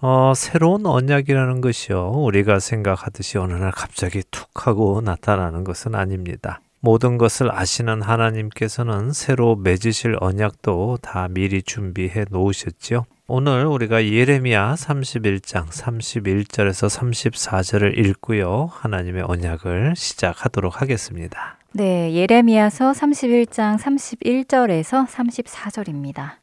어, 0.00 0.32
새로운 0.36 0.86
언약이라는 0.86 1.60
것이요. 1.60 2.10
우리가 2.10 2.60
생각하듯이 2.60 3.38
어느 3.38 3.54
날 3.54 3.72
갑자기 3.72 4.22
툭 4.30 4.66
하고 4.66 5.00
나타나는 5.00 5.64
것은 5.64 5.94
아닙니다. 5.96 6.60
모든 6.80 7.18
것을 7.18 7.50
아시는 7.50 8.02
하나님께서는 8.02 9.12
새로 9.12 9.56
맺으실 9.56 10.16
언약도 10.20 10.98
다 11.02 11.26
미리 11.28 11.62
준비해 11.62 12.24
놓으셨지요. 12.30 13.06
오늘 13.26 13.66
우리가 13.66 14.06
예레미야 14.06 14.74
31장 14.74 15.66
31절에서 15.66 16.88
34절을 16.88 17.98
읽고요. 17.98 18.70
하나님의 18.72 19.24
언약을 19.26 19.94
시작하도록 19.96 20.80
하겠습니다. 20.80 21.58
네, 21.72 22.14
예레미야서 22.14 22.92
31장 22.92 23.78
31절에서 23.78 25.06
34절입니다. 25.06 26.37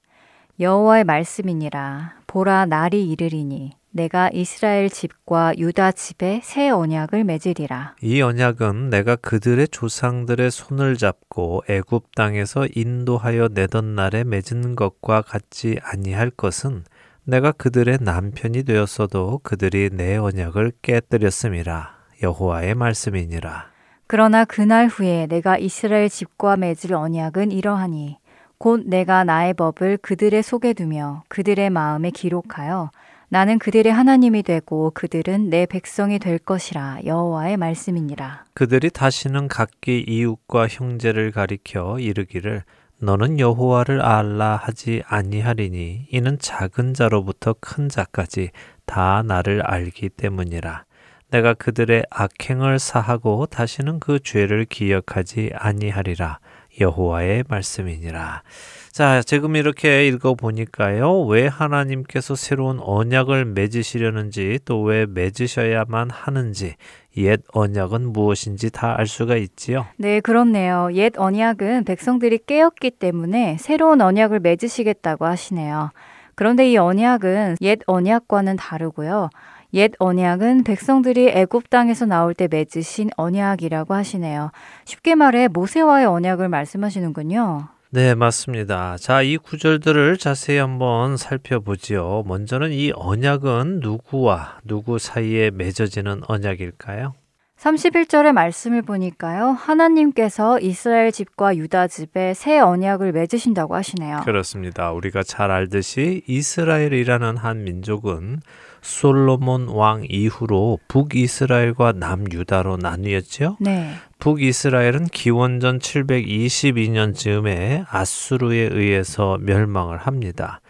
여호와의 0.57 1.03
말씀이니라 1.03 2.13
보라 2.27 2.65
날이 2.67 3.09
이르리니 3.09 3.71
내가 3.91 4.29
이스라엘 4.31 4.89
집과 4.89 5.57
유다 5.57 5.91
집에 5.93 6.39
새 6.43 6.69
언약을 6.69 7.25
맺으리라. 7.25 7.95
이 8.01 8.21
언약은 8.21 8.89
내가 8.89 9.17
그들의 9.17 9.67
조상들의 9.69 10.51
손을 10.51 10.95
잡고 10.95 11.63
애굽 11.69 12.15
땅에서 12.15 12.67
인도하여 12.73 13.49
내던 13.53 13.95
날에 13.95 14.23
맺은 14.23 14.75
것과 14.75 15.21
같지 15.21 15.77
아니할 15.81 16.29
것은 16.29 16.83
내가 17.25 17.51
그들의 17.51 17.97
남편이 18.01 18.63
되었어도 18.63 19.41
그들이 19.43 19.89
내 19.91 20.15
언약을 20.15 20.73
깨뜨렸음이라 20.81 21.95
여호와의 22.23 22.75
말씀이니라. 22.75 23.75
그러나 24.07 24.45
그날 24.45 24.87
후에 24.87 25.25
내가 25.27 25.57
이스라엘 25.57 26.09
집과 26.09 26.57
맺을 26.57 26.93
언약은 26.93 27.51
이러하니 27.51 28.19
곧 28.57 28.83
내가 28.85 29.23
나의 29.23 29.53
법을 29.53 29.97
그들의 29.97 30.41
속에 30.43 30.73
두며 30.73 31.23
그들의 31.27 31.69
마음에 31.69 32.11
기록하여 32.11 32.91
나는 33.29 33.59
그들의 33.59 33.91
하나님이 33.91 34.43
되고 34.43 34.91
그들은 34.93 35.49
내 35.49 35.65
백성이 35.65 36.19
될 36.19 36.37
것이라 36.37 36.99
여호와의 37.05 37.57
말씀이니라. 37.57 38.45
그들이 38.53 38.89
다시는 38.91 39.47
각기 39.47 40.05
이웃과 40.07 40.67
형제를 40.67 41.31
가리켜 41.31 41.99
이르기를 41.99 42.63
너는 42.99 43.39
여호와를 43.39 44.01
알라 44.01 44.55
하지 44.55 45.03
아니하리니 45.07 46.07
이는 46.11 46.39
작은 46.39 46.93
자로부터 46.93 47.55
큰 47.59 47.89
자까지 47.89 48.51
다 48.85 49.21
나를 49.25 49.61
알기 49.63 50.09
때문이라. 50.09 50.85
내가 51.31 51.53
그들의 51.55 52.05
악행을 52.09 52.79
사하고 52.79 53.47
다시는 53.47 53.99
그 53.99 54.19
죄를 54.23 54.65
기억하지 54.65 55.51
아니하리라. 55.55 56.39
여호와의 56.79 57.45
말씀이니라. 57.47 58.43
자, 58.91 59.21
지금 59.21 59.57
이렇게 59.57 60.07
읽어 60.07 60.35
보니까요. 60.35 61.23
왜 61.23 61.47
하나님께서 61.47 62.35
새로운 62.35 62.79
언약을 62.79 63.43
맺으시려는지 63.45 64.59
또 64.63 64.83
왜 64.83 65.05
맺으셔야만 65.05 66.09
하는지 66.11 66.75
옛 67.17 67.41
언약은 67.53 68.13
무엇인지 68.13 68.71
다 68.71 68.95
알 68.97 69.07
수가 69.07 69.35
있지요. 69.35 69.85
네, 69.97 70.19
그렇네요. 70.21 70.89
옛 70.93 71.11
언약은 71.17 71.83
백성들이 71.83 72.39
깨었기 72.45 72.91
때문에 72.91 73.57
새로운 73.59 73.99
언약을 74.01 74.39
맺으시겠다고 74.39 75.25
하시네요. 75.25 75.91
그런데 76.35 76.69
이 76.71 76.77
언약은 76.77 77.57
옛 77.61 77.79
언약과는 77.87 78.55
다르고요. 78.57 79.29
옛 79.75 79.91
언약은 79.99 80.63
백성들이 80.63 81.29
애굽 81.29 81.69
땅에서 81.69 82.05
나올 82.05 82.33
때 82.33 82.47
맺으신 82.49 83.09
언약이라고 83.17 83.93
하시네요. 83.93 84.51
쉽게 84.85 85.15
말해 85.15 85.49
모세와의 85.49 86.05
언약을 86.05 86.47
말씀하시는군요. 86.49 87.67
네, 87.91 88.15
맞습니다. 88.15 88.97
자, 88.97 89.21
이 89.21 89.37
구절들을 89.37 90.17
자세히 90.17 90.57
한번 90.57 91.17
살펴보지요. 91.17 92.23
먼저는 92.25 92.71
이 92.71 92.91
언약은 92.95 93.79
누구와 93.81 94.59
누구 94.63 94.97
사이에 94.97 95.51
맺어지는 95.51 96.21
언약일까요? 96.27 97.13
31절의 97.57 98.33
말씀을 98.33 98.81
보니까요. 98.81 99.49
하나님께서 99.51 100.59
이스라엘 100.59 101.11
집과 101.11 101.55
유다 101.55 101.87
집에 101.87 102.33
새 102.33 102.59
언약을 102.59 103.11
맺으신다고 103.13 103.75
하시네요. 103.75 104.21
그렇습니다. 104.25 104.91
우리가 104.91 105.23
잘 105.23 105.51
알듯이 105.51 106.21
이스라엘이라는 106.27 107.37
한 107.37 107.63
민족은 107.63 108.41
솔로몬 108.85 109.67
왕 109.67 110.05
이후로 110.07 110.79
북이스라엘과 110.87 111.93
남유다로 111.93 112.77
나뉘었죠. 112.77 113.57
네. 113.59 113.95
북이스라엘은 114.19 115.07
기원전 115.07 115.79
722년 115.79 117.15
즈음에 117.15 117.83
아수르에 117.89 118.69
의해서 118.71 119.39
멸망을 119.41 119.97
합니다. 119.97 120.61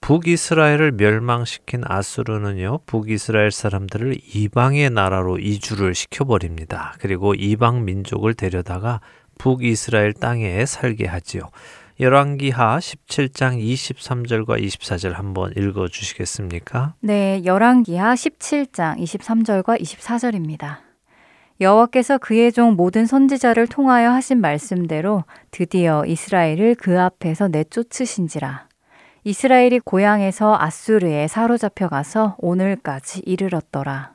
북이스라엘을 0.00 0.92
멸망시킨 0.92 1.82
아수르는요, 1.84 2.80
북이스라엘 2.86 3.50
사람들을 3.50 4.16
이방의 4.34 4.90
나라로 4.90 5.38
이주를 5.38 5.96
시켜버립니다. 5.96 6.94
그리고 7.00 7.34
이방 7.34 7.84
민족을 7.84 8.34
데려다가 8.34 9.00
북이스라엘 9.38 10.12
땅에 10.12 10.64
살게 10.64 11.06
하지요. 11.06 11.50
열왕기하 11.98 12.76
17장 12.76 13.58
23절과 13.58 14.62
24절 14.62 15.14
한번 15.14 15.50
읽어 15.56 15.88
주시겠습니까? 15.88 16.92
네, 17.00 17.40
열왕기하 17.42 18.12
17장 18.12 18.98
23절과 18.98 19.80
24절입니다. 19.80 20.76
여호와께서 21.58 22.18
그의 22.18 22.52
종 22.52 22.74
모든 22.74 23.06
선지자를 23.06 23.66
통하여 23.66 24.10
하신 24.10 24.42
말씀대로 24.42 25.24
드디어 25.50 26.04
이스라엘을 26.04 26.74
그 26.74 27.00
앞에서 27.00 27.48
내쫓으신지라. 27.48 28.68
이스라엘이 29.24 29.80
고향에서 29.80 30.54
아수르에 30.60 31.28
사로잡혀 31.28 31.88
가서 31.88 32.36
오늘까지 32.38 33.22
이르렀더라. 33.24 34.12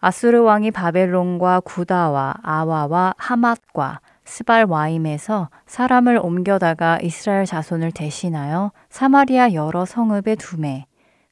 아수르 0.00 0.40
왕이 0.40 0.72
바벨론과 0.72 1.60
구다와 1.60 2.34
아와와 2.42 3.14
하맛과 3.18 4.00
스발와임에서 4.24 5.50
사람을 5.66 6.18
옮겨다가 6.18 6.98
이스라엘 7.02 7.46
자손을 7.46 7.92
대신하여 7.92 8.72
사마리아 8.90 9.52
여러 9.52 9.84
성읍에 9.84 10.36
두매 10.36 10.86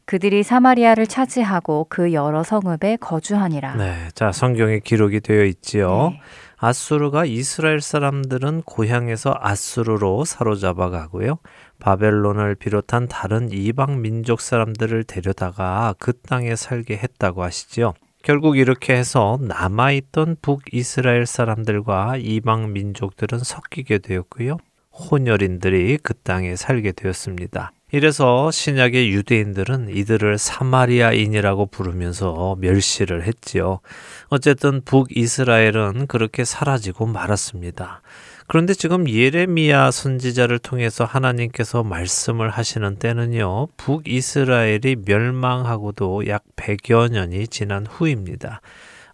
그들이 0.05 0.43
사마리아를 0.43 1.07
차지하고 1.07 1.87
그 1.89 2.13
여러 2.13 2.43
성읍에 2.43 2.97
거주하니라. 3.01 3.77
네, 3.77 4.09
자 4.15 4.33
성경에 4.33 4.81
기록이 4.81 5.21
되어 5.21 5.45
있지요. 5.45 6.11
네. 6.11 6.21
아수르가 6.59 7.25
이스라엘 7.25 7.81
사람들은 7.81 8.63
고향에서 8.63 9.35
아수르로 9.41 10.25
사로잡아 10.25 10.91
가고요. 10.91 11.39
바벨론을 11.81 12.55
비롯한 12.55 13.09
다른 13.09 13.49
이방 13.51 14.01
민족 14.01 14.41
사람들을 14.41 15.05
데려다가 15.05 15.95
그 15.99 16.13
땅에 16.13 16.55
살게 16.55 16.97
했다고 16.99 17.43
하시지요. 17.43 17.95
결국 18.23 18.57
이렇게 18.57 18.95
해서 18.95 19.39
남아있던 19.41 20.37
북이스라엘 20.41 21.27
사람들과 21.27 22.17
이방 22.19 22.73
민족들은 22.73 23.41
섞이게 23.41 23.99
되었고요. 23.99 24.59
혼혈인들이 24.93 25.99
그 26.03 26.15
땅에 26.15 26.55
살게 26.55 26.93
되었습니다. 26.93 27.73
이래서 27.95 28.51
신약의 28.51 29.11
유대인들은 29.13 29.91
이들을 29.91 30.39
사마리아인이라고 30.39 31.67
부르면서 31.67 32.57
멸시를 32.59 33.25
했지요. 33.27 33.81
어쨌든 34.29 34.81
북이스라엘은 34.83 36.07
그렇게 36.07 36.45
사라지고 36.45 37.07
말았습니다. 37.07 38.01
그런데 38.47 38.75
지금 38.75 39.09
예레미야 39.09 39.91
선지자를 39.91 40.59
통해서 40.59 41.05
하나님께서 41.05 41.83
말씀을 41.83 42.51
하시는 42.51 42.97
때는요, 42.97 43.69
북이스라엘이 43.77 44.97
멸망하고도 45.05 46.27
약 46.29 46.43
100여 46.57 47.11
년이 47.11 47.49
지난 47.49 47.87
후입니다. 47.87 48.61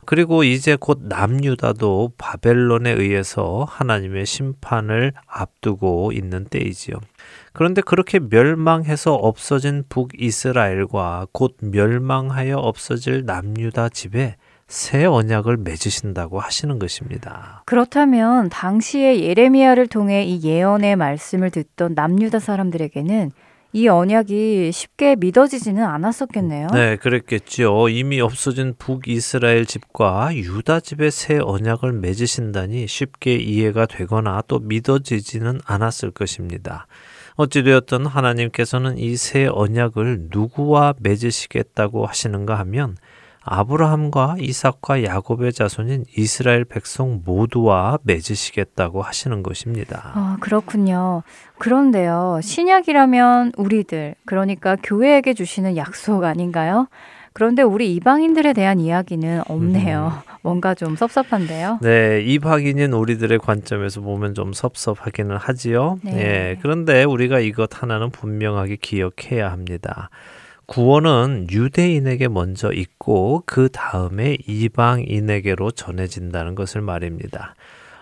그리고 0.08 0.42
이제 0.42 0.74
곧 0.74 1.00
남유다도 1.02 2.12
바벨론에 2.16 2.92
의해서 2.92 3.66
하나님의 3.68 4.24
심판을 4.24 5.12
앞두고 5.26 6.12
있는 6.12 6.46
때이지요. 6.46 6.96
그런데 7.52 7.82
그렇게 7.82 8.18
멸망해서 8.18 9.14
없어진 9.14 9.84
북이스라엘과 9.90 11.26
곧 11.32 11.58
멸망하여 11.60 12.56
없어질 12.56 13.26
남유다 13.26 13.90
집에 13.90 14.36
새 14.68 15.06
언약을 15.06 15.56
맺으신다고 15.56 16.40
하시는 16.40 16.78
것입니다. 16.78 17.62
그렇다면 17.64 18.50
당시에 18.50 19.20
예레미야를 19.22 19.86
통해 19.86 20.24
이 20.24 20.42
예언의 20.42 20.96
말씀을 20.96 21.50
듣던 21.50 21.94
남유다 21.94 22.38
사람들에게는 22.38 23.32
이 23.74 23.86
언약이 23.86 24.72
쉽게 24.72 25.16
믿어지지는 25.16 25.84
않았었겠네요. 25.84 26.68
네, 26.72 26.96
그랬겠지요. 26.96 27.88
이미 27.90 28.20
없어진 28.20 28.74
북이스라엘 28.78 29.66
집과 29.66 30.34
유다 30.34 30.80
집의 30.80 31.10
새 31.10 31.38
언약을 31.38 31.92
맺으신다니 31.92 32.86
쉽게 32.86 33.36
이해가 33.36 33.86
되거나 33.86 34.42
또 34.48 34.58
믿어지지는 34.58 35.60
않았을 35.66 36.10
것입니다. 36.12 36.86
어찌되었든 37.36 38.06
하나님께서는 38.06 38.98
이 38.98 39.16
새 39.16 39.46
언약을 39.46 40.28
누구와 40.30 40.94
맺으시겠다고 40.98 42.06
하시는가 42.06 42.58
하면 42.60 42.96
아브라함과 43.50 44.36
이삭과 44.40 45.04
야곱의 45.04 45.52
자손인 45.52 46.04
이스라엘 46.16 46.64
백성 46.64 47.22
모두와 47.24 47.98
맺으시겠다고 48.02 49.02
하시는 49.02 49.42
것입니다. 49.42 50.12
아, 50.14 50.36
그렇군요. 50.40 51.22
그런데요, 51.58 52.40
신약이라면 52.42 53.52
우리들, 53.56 54.14
그러니까 54.26 54.76
교회에게 54.82 55.34
주시는 55.34 55.76
약속 55.76 56.24
아닌가요? 56.24 56.88
그런데 57.32 57.62
우리 57.62 57.94
이방인들에 57.94 58.52
대한 58.52 58.80
이야기는 58.80 59.42
없네요. 59.48 60.22
음. 60.26 60.38
뭔가 60.42 60.74
좀 60.74 60.96
섭섭한데요. 60.96 61.78
네, 61.82 62.20
이방인인 62.22 62.92
우리들의 62.92 63.38
관점에서 63.38 64.00
보면 64.00 64.34
좀 64.34 64.52
섭섭하기는 64.52 65.36
하지요. 65.36 65.98
네. 66.02 66.18
예, 66.18 66.58
그런데 66.62 67.04
우리가 67.04 67.38
이것 67.38 67.82
하나는 67.82 68.10
분명하게 68.10 68.76
기억해야 68.80 69.52
합니다. 69.52 70.10
구원은 70.68 71.46
유대인에게 71.50 72.28
먼저 72.28 72.70
있고 72.72 73.42
그 73.46 73.70
다음에 73.72 74.36
이방인에게로 74.46 75.70
전해진다는 75.70 76.54
것을 76.54 76.82
말입니다. 76.82 77.54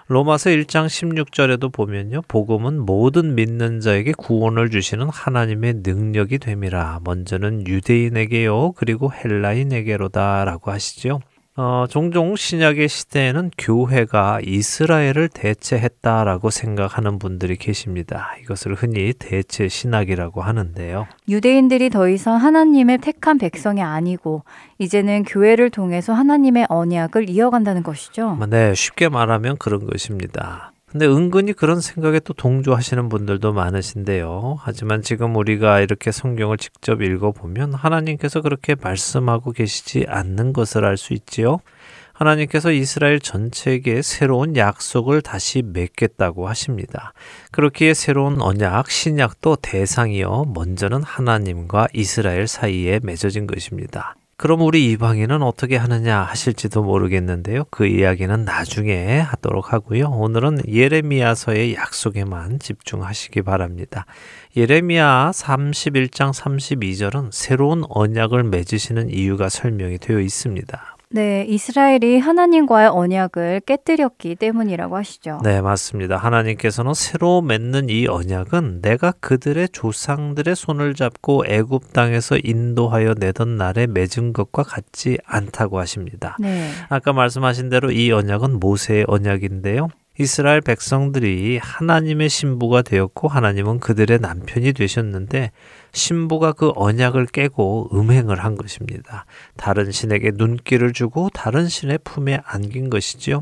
로마서 0.09 0.51
1장 0.51 0.87
16절에도 0.87 1.73
보면요. 1.73 2.23
복음은 2.27 2.81
모든 2.81 3.37
믿는 3.37 3.79
자에게 3.79 4.13
구원을 4.19 4.71
주시는 4.71 5.09
하나님의 5.09 5.75
능력이 5.85 6.39
됨이라. 6.39 7.03
먼저는 7.05 7.69
유대인에게요. 7.69 8.73
그리고 8.73 9.13
헬라인에게로다라고 9.13 10.73
하시죠. 10.73 11.21
어, 11.59 11.87
종종 11.89 12.37
신약의 12.37 12.87
시대에는 12.87 13.51
교회가 13.57 14.41
이스라엘을 14.45 15.31
대체했다라고 15.33 16.51
생각하는 16.51 17.19
분들이 17.19 17.57
계십니다. 17.57 18.35
이것을 18.43 18.75
흔히 18.75 19.15
대체 19.19 19.67
신학이라고 19.67 20.43
하는데요. 20.43 21.07
유대인들이 21.29 21.89
더 21.89 22.11
이상 22.11 22.37
하나님의 22.37 22.99
택한 22.99 23.39
백성이 23.39 23.81
아니고 23.81 24.43
이제는 24.79 25.25
교회를 25.25 25.71
통해서 25.71 26.13
하나님의 26.13 26.67
언약을 26.69 27.31
이어간다는 27.31 27.83
것이죠. 27.83 28.39
네, 28.51 28.75
쉽게 28.75 29.09
말하면 29.09 29.57
그런 29.57 29.87
것입니다. 29.87 30.73
근데 30.97 31.07
은근히 31.09 31.53
그런 31.53 31.83
생각에 31.83 32.21
또 32.21 32.33
동조하시는 32.33 33.11
분들도 33.11 33.53
많으신데요. 33.53 34.57
하지만 34.59 35.03
지금 35.03 35.37
우리가 35.37 35.81
이렇게 35.81 36.11
성경을 36.11 36.57
직접 36.57 37.03
읽어보면 37.03 37.75
하나님께서 37.75 38.41
그렇게 38.41 38.75
말씀하고 38.81 39.53
계시지 39.53 40.07
않는 40.09 40.55
것을 40.55 40.87
알 40.87 40.97
수 40.97 41.13
있지요. 41.13 41.59
하나님께서 42.15 42.73
이스라엘 42.73 43.21
전체에게 43.21 44.01
새로운 44.01 44.57
약속을 44.57 45.21
다시 45.21 45.61
맺겠다고 45.61 46.49
하십니다. 46.49 47.13
그렇기에 47.53 47.93
새로운 47.93 48.41
언약, 48.41 48.91
신약도 48.91 49.57
대상이요. 49.57 50.47
먼저는 50.55 51.03
하나님과 51.03 51.89
이스라엘 51.93 52.47
사이에 52.47 53.01
맺어진 53.03 53.47
것입니다. 53.47 54.17
그럼 54.39 54.61
우리 54.61 54.91
이방인은 54.91 55.43
어떻게 55.43 55.77
하느냐 55.77 56.21
하실지도 56.21 56.83
모르겠는데요. 56.83 57.65
그 57.71 57.87
이야기는 57.87 58.45
나중에 58.45 59.19
하도록 59.19 59.73
하고요. 59.73 60.11
오늘은 60.11 60.69
예레미야서의 60.69 61.75
약속에만 61.75 62.59
집중하시기 62.59 63.41
바랍니다. 63.41 64.05
예레미야 64.55 65.31
31장 65.33 66.35
32절은 66.35 67.31
새로운 67.33 67.85
언약을 67.89 68.45
맺으시는 68.45 69.09
이유가 69.09 69.49
설명이 69.49 69.97
되어 69.99 70.21
있습니다. 70.21 70.96
네, 71.11 71.45
이스라엘이 71.49 72.19
하나님과의 72.19 72.89
언약을 72.89 73.61
깨뜨렸기 73.65 74.35
때문이라고 74.35 74.97
하시죠. 74.97 75.41
네, 75.45 75.61
맞습니다. 75.61 76.17
하나님께서는 76.17 76.95
새로 76.95 77.43
맺는 77.43 77.89
이 77.91 78.09
언약은 78.09 78.83
내가 78.83 79.13
그들의 79.21 79.69
조상들의 79.69 80.57
손을 80.57 80.95
잡고 80.95 81.45
애굽 81.47 81.93
땅에서 81.93 82.39
인도하여 82.43 83.15
내던 83.19 83.57
날에 83.57 83.87
맺은 83.87 84.33
것과 84.33 84.65
같지 84.65 85.19
않다고 85.25 85.79
하십니다. 85.79 86.37
네. 86.41 86.71
아까 86.89 87.13
말씀하신 87.13 87.69
대로 87.69 87.93
이 87.93 88.11
언약은 88.11 88.59
모세의 88.59 89.05
언약인데요. 89.07 89.89
이스라엘 90.19 90.61
백성들이 90.63 91.59
하나님의 91.63 92.31
신부가 92.31 92.83
되었고 92.83 93.29
하나님은 93.29 93.81
그들의 93.81 94.19
남편이 94.19 94.73
되셨는데 94.73 95.53
신부가 95.97 96.53
그 96.53 96.73
언약을 96.77 97.27
깨고 97.27 97.89
음행을 97.95 98.45
한 98.45 98.55
것입니다. 98.55 99.25
다른 99.57 99.91
신에게 99.91 100.33
눈길을 100.35 100.93
주고 100.93 101.31
다른 101.33 101.69
신의 101.69 102.01
품에 102.05 102.39
안긴 102.45 102.91
것이지요. 102.91 103.41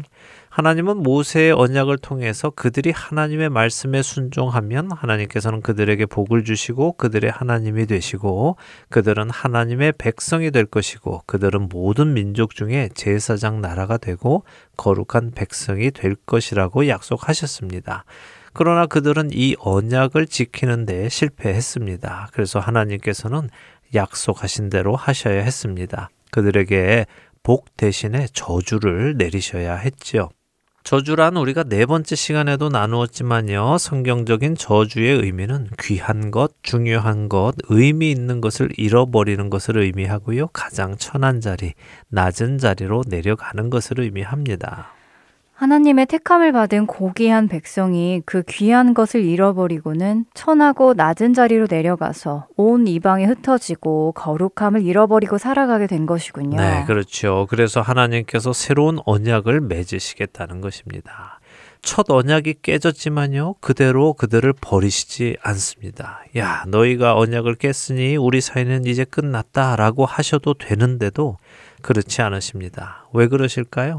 하나님은 0.50 0.98
모세의 0.98 1.50
언약을 1.50 1.98
통해서 1.98 2.50
그들이 2.50 2.92
하나님의 2.92 3.48
말씀에 3.48 4.02
순종하면 4.02 4.92
하나님께서는 4.92 5.62
그들에게 5.62 6.06
복을 6.06 6.44
주시고 6.44 6.92
그들의 6.92 7.28
하나님이 7.28 7.86
되시고 7.86 8.56
그들은 8.88 9.30
하나님의 9.30 9.94
백성이 9.98 10.52
될 10.52 10.64
것이고 10.64 11.22
그들은 11.26 11.68
모든 11.70 12.14
민족 12.14 12.54
중에 12.54 12.88
제사장 12.94 13.62
나라가 13.62 13.96
되고 13.96 14.44
거룩한 14.76 15.32
백성이 15.34 15.90
될 15.90 16.14
것이라고 16.14 16.86
약속하셨습니다. 16.86 18.04
그러나 18.54 18.86
그들은 18.86 19.30
이 19.32 19.56
언약을 19.58 20.26
지키는데 20.26 21.08
실패했습니다. 21.08 22.28
그래서 22.32 22.60
하나님께서는 22.60 23.50
약속하신 23.94 24.70
대로 24.70 24.96
하셔야 24.96 25.42
했습니다. 25.42 26.08
그들에게 26.30 27.06
복 27.42 27.76
대신에 27.76 28.26
저주를 28.32 29.16
내리셔야 29.18 29.76
했지요. 29.76 30.30
저주란 30.84 31.36
우리가 31.38 31.64
네 31.64 31.86
번째 31.86 32.14
시간에도 32.14 32.68
나누었지만요. 32.68 33.78
성경적인 33.78 34.54
저주의 34.54 35.16
의미는 35.16 35.68
귀한 35.80 36.30
것, 36.30 36.52
중요한 36.62 37.30
것, 37.30 37.54
의미 37.70 38.10
있는 38.10 38.42
것을 38.42 38.68
잃어버리는 38.76 39.48
것을 39.48 39.78
의미하고요. 39.78 40.48
가장 40.48 40.96
천한 40.98 41.40
자리, 41.40 41.72
낮은 42.08 42.58
자리로 42.58 43.04
내려가는 43.08 43.70
것을 43.70 44.00
의미합니다. 44.00 44.92
하나님의 45.54 46.06
택함을 46.06 46.50
받은 46.50 46.86
고귀한 46.86 47.46
백성이 47.46 48.20
그 48.26 48.42
귀한 48.48 48.92
것을 48.92 49.24
잃어버리고는 49.24 50.24
천하고 50.34 50.94
낮은 50.94 51.32
자리로 51.32 51.68
내려가서 51.70 52.48
온 52.56 52.88
이방에 52.88 53.24
흩어지고 53.24 54.12
거룩함을 54.12 54.82
잃어버리고 54.82 55.38
살아가게 55.38 55.86
된 55.86 56.06
것이군요. 56.06 56.56
네, 56.60 56.84
그렇죠. 56.86 57.46
그래서 57.48 57.80
하나님께서 57.80 58.52
새로운 58.52 58.98
언약을 59.06 59.60
맺으시겠다는 59.60 60.60
것입니다. 60.60 61.38
첫 61.82 62.10
언약이 62.10 62.56
깨졌지만요, 62.62 63.56
그대로 63.60 64.14
그들을 64.14 64.54
버리시지 64.54 65.36
않습니다. 65.40 66.20
야, 66.36 66.64
너희가 66.66 67.16
언약을 67.16 67.56
깼으니 67.56 68.16
우리 68.16 68.40
사이는 68.40 68.86
이제 68.86 69.04
끝났다 69.04 69.76
라고 69.76 70.06
하셔도 70.06 70.54
되는데도 70.54 71.36
그렇지 71.82 72.22
않으십니다. 72.22 73.06
왜 73.12 73.28
그러실까요? 73.28 73.98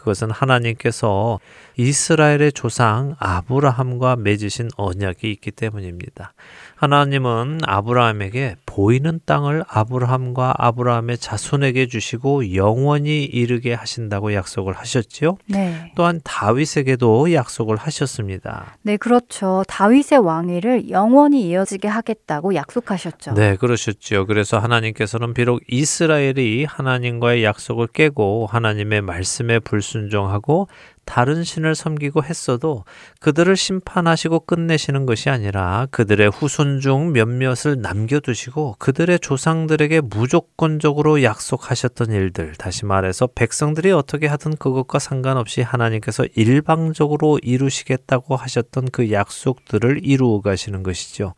그것은 0.00 0.30
하나님께서 0.30 1.38
이스라엘의 1.76 2.52
조상 2.52 3.16
아브라함과 3.18 4.16
맺으신 4.16 4.70
언약이 4.76 5.30
있기 5.30 5.50
때문입니다. 5.50 6.32
하나님은 6.80 7.58
아브라함에게 7.66 8.56
보이는 8.64 9.20
땅을 9.26 9.64
아브라함과 9.68 10.54
아브라함의 10.56 11.18
자손에게 11.18 11.88
주시고 11.88 12.54
영원히 12.54 13.22
이르게 13.24 13.74
하신다고 13.74 14.32
약속을 14.32 14.72
하셨지요. 14.72 15.36
네. 15.46 15.92
또한 15.94 16.22
다윗에게도 16.24 17.34
약속을 17.34 17.76
하셨습니다. 17.76 18.78
네, 18.80 18.96
그렇죠. 18.96 19.62
다윗의 19.68 20.20
왕위를 20.20 20.88
영원히 20.88 21.50
이어지게 21.50 21.86
하겠다고 21.86 22.54
약속하셨죠. 22.54 23.34
네, 23.34 23.56
그러셨지요. 23.56 24.24
그래서 24.24 24.58
하나님께서는 24.58 25.34
비록 25.34 25.60
이스라엘이 25.68 26.64
하나님과의 26.64 27.44
약속을 27.44 27.88
깨고 27.88 28.48
하나님의 28.50 29.02
말씀에 29.02 29.58
불순종하고 29.58 30.68
다른 31.04 31.42
신을 31.42 31.74
섬기고 31.74 32.22
했어도 32.24 32.84
그들을 33.18 33.56
심판하시고 33.56 34.40
끝내시는 34.40 35.06
것이 35.06 35.28
아니라 35.28 35.86
그들의 35.90 36.30
후손 36.30 36.80
중 36.80 37.12
몇몇을 37.12 37.80
남겨두시고 37.80 38.76
그들의 38.78 39.18
조상들에게 39.20 40.02
무조건적으로 40.02 41.22
약속하셨던 41.22 42.12
일들, 42.12 42.52
다시 42.52 42.84
말해서 42.84 43.28
백성들이 43.34 43.90
어떻게 43.90 44.26
하든 44.28 44.56
그것과 44.56 44.98
상관없이 44.98 45.62
하나님께서 45.62 46.26
일방적으로 46.36 47.38
이루시겠다고 47.42 48.36
하셨던 48.36 48.90
그 48.92 49.10
약속들을 49.10 50.04
이루어 50.04 50.40
가시는 50.40 50.82
것이죠. 50.82 51.34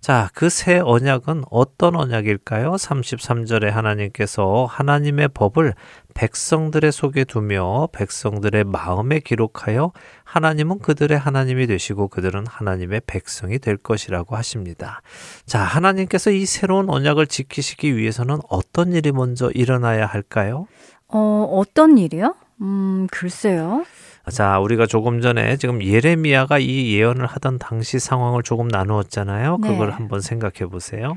자, 0.00 0.28
그 0.34 0.48
새 0.48 0.78
언약은 0.78 1.44
어떤 1.50 1.96
언약일까요? 1.96 2.72
33절에 2.72 3.70
하나님께서 3.70 4.66
하나님의 4.70 5.28
법을 5.34 5.74
백성들의 6.14 6.92
속에 6.92 7.24
두며 7.24 7.88
백성들의 7.92 8.64
마음에 8.64 9.20
기록하여 9.20 9.92
하나님은 10.24 10.78
그들의 10.78 11.18
하나님이 11.18 11.66
되시고 11.66 12.08
그들은 12.08 12.46
하나님의 12.46 13.02
백성이 13.06 13.58
될 13.58 13.76
것이라고 13.76 14.36
하십니다. 14.36 15.02
자, 15.44 15.60
하나님께서 15.60 16.30
이 16.30 16.46
새로운 16.46 16.88
언약을 16.88 17.26
지키시기 17.26 17.96
위해서는 17.96 18.38
어떤 18.48 18.92
일이 18.92 19.12
먼저 19.12 19.50
일어나야 19.50 20.06
할까요? 20.06 20.66
어, 21.08 21.46
어떤 21.52 21.98
일이요? 21.98 22.34
음, 22.62 23.06
글쎄요. 23.10 23.84
자, 24.30 24.58
우리가 24.58 24.86
조금 24.86 25.20
전에 25.20 25.56
지금 25.56 25.82
예레미야가 25.82 26.58
이 26.58 26.94
예언을 26.94 27.26
하던 27.26 27.58
당시 27.58 28.00
상황을 28.00 28.42
조금 28.42 28.66
나누었잖아요. 28.66 29.58
그걸 29.58 29.88
네. 29.88 29.92
한번 29.94 30.20
생각해 30.20 30.68
보세요. 30.68 31.16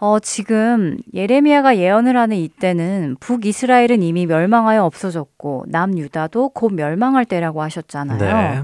어, 0.00 0.18
지금 0.20 0.96
예레미야가 1.12 1.76
예언을 1.76 2.16
하는 2.16 2.36
이때는 2.36 3.16
북이스라엘은 3.20 4.02
이미 4.02 4.26
멸망하여 4.26 4.84
없어졌고 4.84 5.66
남유다도 5.68 6.50
곧 6.50 6.72
멸망할 6.72 7.26
때라고 7.26 7.62
하셨잖아요. 7.62 8.18
네. 8.18 8.62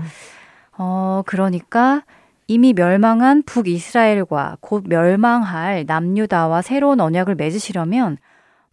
어, 0.79 1.23
그러니까 1.27 2.05
이미 2.47 2.73
멸망한 2.73 3.43
북이스라엘과 3.43 4.59
곧 4.61 4.85
멸망할 4.87 5.85
남유다와 5.87 6.63
새로운 6.63 7.01
언약을 7.01 7.35
맺으시려면 7.35 8.17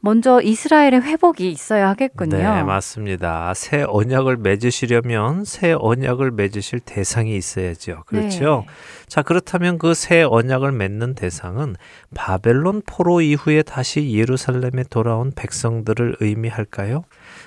먼저 0.04 0.42
이스라엘의 0.42 1.02
회복이 1.02 1.50
있어야 1.52 1.90
하겠군요. 1.90 2.38
네, 2.38 2.64
맞습니다. 2.64 3.54
새 3.54 3.84
언약을 3.88 4.38
맺으시려면 4.38 5.46
새 5.46 5.74
언약을 5.78 6.32
맺으실 6.32 6.80
대상이 6.80 7.36
있어야죠. 7.38 8.04
그렇죠? 8.08 8.66
네. 8.68 8.74
자, 9.08 9.22
그렇다면 9.22 9.78
그 9.78 9.94
새 9.94 10.24
언약을 10.24 10.72
맺는 10.72 11.14
대상은 11.14 11.76
바벨론 12.16 12.82
포로 12.86 13.22
이후에 13.22 13.62
다시 13.62 14.14
예루살렘에 14.14 14.84
돌아온 14.90 15.32
백성들을 15.36 16.18
의미할까요? 16.20 17.04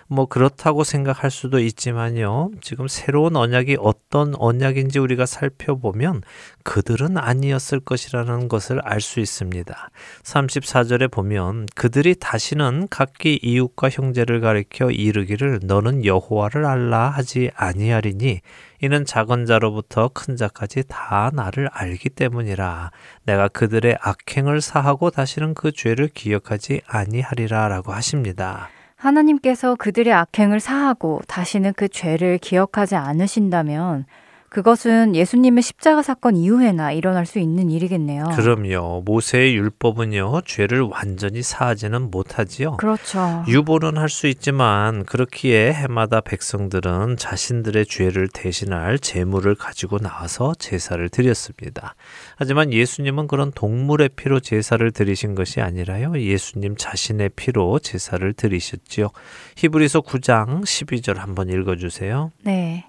뭐 0.09 0.27
그렇다고 0.27 0.85
생각할 0.85 1.31
수도 1.31 1.61
있지만요. 1.61 2.51
지금 2.61 2.89
새로운 2.89 3.37
언약이 3.37 3.77
어떤 3.81 4.35
언약인지 4.37 4.99
우리가 4.99 5.27
살펴보면 5.27 6.23
그들은 6.65 7.17
아니었을 7.17 7.81
것이라는 7.81 8.49
것을 8.49 8.81
알 8.83 9.05
수 9.05 9.21
있습니다. 9.21 9.91
34절에 10.23 11.11
보면 11.11 11.67
그들이 11.75 12.15
다시는 12.19 12.89
각기 12.91 13.39
이웃과 13.43 13.91
형제를 13.91 14.41
가리켜 14.41 14.91
이르기를 14.91 15.61
너는 15.63 16.05
여호와를 16.05 16.65
알라 16.65 17.11
하지 17.11 17.51
아니하리니 17.55 18.41
이는 18.81 19.05
작은 19.05 19.47
자로부터 19.47 20.09
큰 20.13 20.37
자까지 20.37 20.85
다 20.89 21.31
나를 21.33 21.69
알기 21.73 22.11
때문이라 22.11 22.91
내가 23.25 23.49
그들의 23.49 23.97
악행을 24.01 24.61
사하고 24.61 25.11
다시는 25.11 25.55
그 25.55 25.71
죄를 25.73 26.09
기억하지 26.09 26.81
아니하리라라고 26.87 27.93
하십니다. 27.93 28.69
하나님께서 29.05 29.75
그들의 29.75 30.13
악행을 30.13 30.61
사하고 30.61 31.21
다시는 31.29 31.75
그 31.75 31.89
죄를 31.89 32.39
기억하지 32.39 32.97
않으신다면 32.97 34.07
그것은 34.55 35.17
예수님의 35.17 35.65
십자가 35.65 36.01
사건 36.01 36.37
이후에나 36.37 36.93
일어날 36.93 37.27
수 37.27 37.41
있는 37.41 37.73
일이겠네요. 37.73 38.27
그럼요. 38.37 39.03
모세의 39.05 39.57
율법은요, 39.57 40.43
죄를 40.47 40.81
완전히 40.81 41.43
사하지는 41.43 42.13
못하지요. 42.13 42.77
그렇죠. 42.77 43.45
유보는 43.49 43.99
할 43.99 44.15
수 44.15 44.29
있지만 44.29 45.05
그렇기에 45.07 45.73
해마다 45.73 46.21
백성들은 46.21 47.17
자신들의 47.17 47.87
죄를 47.87 48.29
대신할 48.29 49.01
제물을 49.01 49.57
가지고 49.57 49.99
나와서 49.99 50.55
제사를 50.57 51.09
드렸습니다. 51.09 51.97
하지만 52.37 52.73
예수님은 52.73 53.27
그런 53.27 53.51
동물의 53.51 54.11
피로 54.15 54.39
제사를 54.39 54.89
드리신 54.93 55.35
것이 55.35 55.61
아니라요. 55.61 56.13
예수님 56.17 56.77
자신의 56.77 57.31
피로 57.35 57.81
제사를 57.81 58.33
드리셨지요. 58.33 59.09
히브리서 59.57 60.03
9장 60.03 60.63
12절 60.63 61.17
한번 61.17 61.49
읽어 61.49 61.75
주세요. 61.75 62.31
네. 62.45 62.85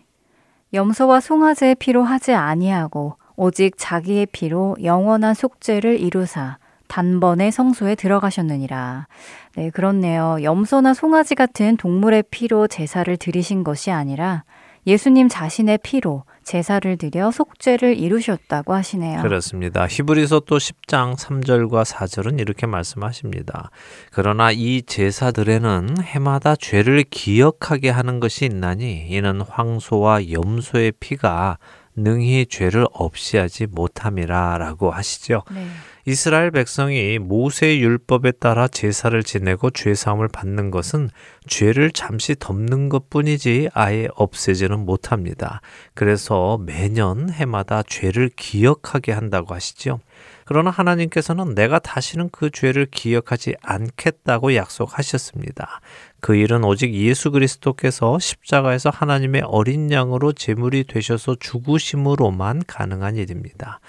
염소와 0.73 1.19
송아지의 1.19 1.75
피로 1.75 2.03
하지 2.03 2.33
아니하고 2.33 3.17
오직 3.35 3.75
자기의 3.77 4.27
피로 4.27 4.75
영원한 4.83 5.33
속죄를 5.33 5.99
이루사 5.99 6.57
단번에 6.87 7.51
성소에 7.51 7.95
들어가셨느니라. 7.95 9.07
네, 9.55 9.69
그렇네요. 9.71 10.37
염소나 10.41 10.93
송아지 10.93 11.35
같은 11.35 11.77
동물의 11.77 12.25
피로 12.29 12.67
제사를 12.67 13.15
드리신 13.17 13.63
것이 13.63 13.91
아니라 13.91 14.43
예수님 14.87 15.29
자신의 15.29 15.79
피로 15.83 16.23
제사를 16.43 16.95
드려 16.97 17.31
속죄를 17.31 17.97
이루셨다고 17.97 18.73
하시네요. 18.73 19.23
그렇습니다. 19.23 19.87
히브리서 19.87 20.41
또 20.41 20.57
10장 20.57 21.17
3절과 21.17 21.83
4절은 21.83 22.39
이렇게 22.39 22.67
말씀하십니다. 22.67 23.71
그러나 24.11 24.51
이 24.51 24.83
제사들에는 24.83 25.97
해마다 26.03 26.55
죄를 26.55 27.03
기억하게 27.09 27.89
하는 27.89 28.19
것이 28.19 28.45
있나니 28.45 29.07
이는 29.09 29.41
황소와 29.41 30.29
염소의 30.29 30.93
피가 30.99 31.57
능히 31.95 32.45
죄를 32.45 32.85
없이 32.91 33.37
하지 33.37 33.65
못함이라라고 33.65 34.91
하시죠. 34.91 35.43
네. 35.51 35.65
이스라엘 36.07 36.51
백성이 36.51 37.17
모세의 37.17 37.81
율법에 37.81 38.33
따라 38.33 38.67
제사를 38.67 39.23
지내고 39.23 39.71
죄 39.71 39.95
사함을 39.95 40.27
받는 40.27 40.69
것은 40.69 41.09
죄를 41.47 41.89
잠시 41.89 42.35
덮는 42.37 42.89
것뿐이지 42.89 43.69
아예 43.73 44.07
없애지는 44.13 44.85
못합니다. 44.85 45.61
그래서 45.95 46.59
매년 46.63 47.31
해마다 47.31 47.81
죄를 47.81 48.29
기억하게 48.35 49.13
한다고 49.13 49.55
하시죠. 49.55 49.99
그러나 50.45 50.69
하나님께서는 50.69 51.55
내가 51.55 51.79
다시는 51.79 52.29
그 52.31 52.51
죄를 52.51 52.85
기억하지 52.85 53.55
않겠다고 53.63 54.53
약속하셨습니다. 54.53 55.81
그 56.21 56.35
일은 56.35 56.63
오직 56.63 56.93
예수 56.93 57.31
그리스도께서 57.31 58.19
십자가에서 58.19 58.91
하나님의 58.91 59.41
어린 59.47 59.91
양으로 59.91 60.33
제물이 60.33 60.83
되셔서 60.83 61.37
죽으심으로만 61.39 62.61
가능한 62.67 63.15
일입니다. 63.15 63.79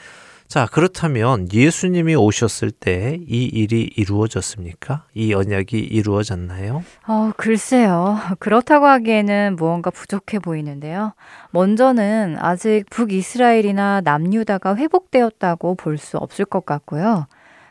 자, 0.49 0.67
그렇다면 0.71 1.49
예수님이 1.53 2.15
오셨을 2.15 2.71
때 2.71 3.19
이 3.29 3.45
일이 3.47 3.91
이루어졌습니까? 3.97 5.05
이 5.15 5.35
언약이 5.35 5.77
이루어졌나요? 5.79 6.83
어, 7.09 7.33
글쎄요. 7.37 8.19
그렇다고 8.39 8.87
하기에는 8.87 9.57
무언가 9.57 9.91
부족해 9.91 10.39
보이는데요. 10.39 11.15
먼저는 11.51 12.37
아직 12.39 12.85
북이스라엘이나 12.91 14.03
남유다가 14.03 14.77
회복되었다고 14.77 15.75
볼 15.75 15.99
수 15.99 16.17
없을 16.19 16.45
것 16.45 16.65
같고요. 16.65 17.27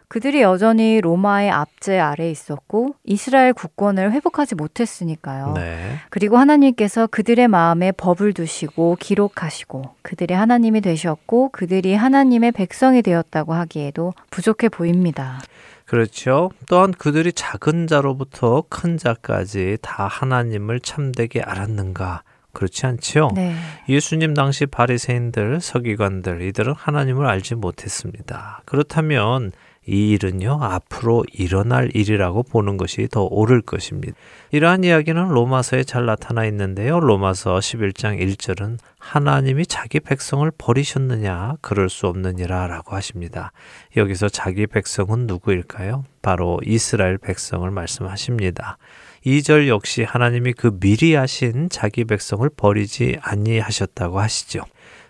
그들이 0.07 0.41
여전히 0.41 1.01
로마의 1.01 1.49
압제 1.51 1.99
아래 1.99 2.29
있었고 2.29 2.95
이스라엘 3.03 3.53
국권을 3.53 4.11
회복하지 4.11 4.55
못했으니까요. 4.55 5.53
네. 5.55 5.97
그리고 6.09 6.37
하나님께서 6.37 7.07
그들의 7.07 7.47
마음에 7.47 7.91
법을 7.91 8.33
두시고 8.33 8.97
기록하시고 8.99 9.83
그들의 10.01 10.37
하나님이 10.37 10.81
되셨고 10.81 11.49
그들이 11.49 11.95
하나님의 11.95 12.51
백성이 12.51 13.01
되었다고 13.01 13.53
하기에도 13.53 14.13
부족해 14.29 14.69
보입니다. 14.69 15.39
그렇죠. 15.85 16.49
또한 16.67 16.91
그들이 16.91 17.31
작은 17.31 17.87
자로부터 17.87 18.63
큰 18.69 18.97
자까지 18.97 19.77
다 19.81 20.07
하나님을 20.07 20.79
참되게 20.79 21.41
알았는가? 21.41 22.23
그렇지 22.53 22.85
않지요? 22.87 23.29
네. 23.35 23.53
예수님 23.87 24.33
당시 24.33 24.65
바리새인들, 24.65 25.59
서기관들 25.61 26.41
이들은 26.41 26.73
하나님을 26.75 27.27
알지 27.27 27.55
못했습니다. 27.55 28.61
그렇다면 28.65 29.51
이 29.87 30.11
일은요, 30.11 30.59
앞으로 30.61 31.23
일어날 31.31 31.91
일이라고 31.93 32.43
보는 32.43 32.77
것이 32.77 33.07
더 33.11 33.23
옳을 33.23 33.61
것입니다. 33.61 34.15
이러한 34.51 34.83
이야기는 34.83 35.29
로마서에 35.29 35.83
잘 35.83 36.05
나타나 36.05 36.45
있는데요. 36.45 36.99
로마서 36.99 37.57
11장 37.59 38.19
1절은 38.19 38.79
하나님이 38.97 39.67
자기 39.67 39.99
백성을 39.99 40.49
버리셨느냐? 40.57 41.55
그럴 41.61 41.89
수 41.89 42.07
없느니라 42.07 42.67
라고 42.67 42.95
하십니다. 42.95 43.51
여기서 43.95 44.29
자기 44.29 44.65
백성은 44.65 45.27
누구일까요? 45.27 46.03
바로 46.23 46.59
이스라엘 46.65 47.19
백성을 47.19 47.69
말씀하십니다. 47.69 48.77
2절 49.23 49.67
역시 49.67 50.03
하나님이 50.03 50.53
그 50.53 50.79
미리 50.79 51.13
하신 51.13 51.69
자기 51.69 52.05
백성을 52.05 52.47
버리지 52.57 53.17
아니하셨다고 53.21 54.19
하시죠. 54.19 54.61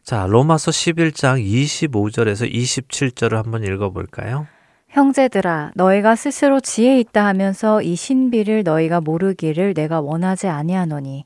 자, 0.04 0.28
로마서 0.28 0.72
11장 0.72 1.44
25절에서 1.44 2.52
27절을 2.52 3.42
한번 3.42 3.64
읽어 3.64 3.90
볼까요? 3.90 4.48
형제들아 4.96 5.72
너희가 5.76 6.16
스스로 6.16 6.62
지혜 6.62 6.98
있다 7.02 7.26
하면서 7.26 7.82
이 7.82 7.98
신비를 7.98 8.64
너희가 8.64 9.02
모르기를 9.02 9.74
내가 9.74 10.00
원하지 10.00 10.48
아니하노니 10.48 11.26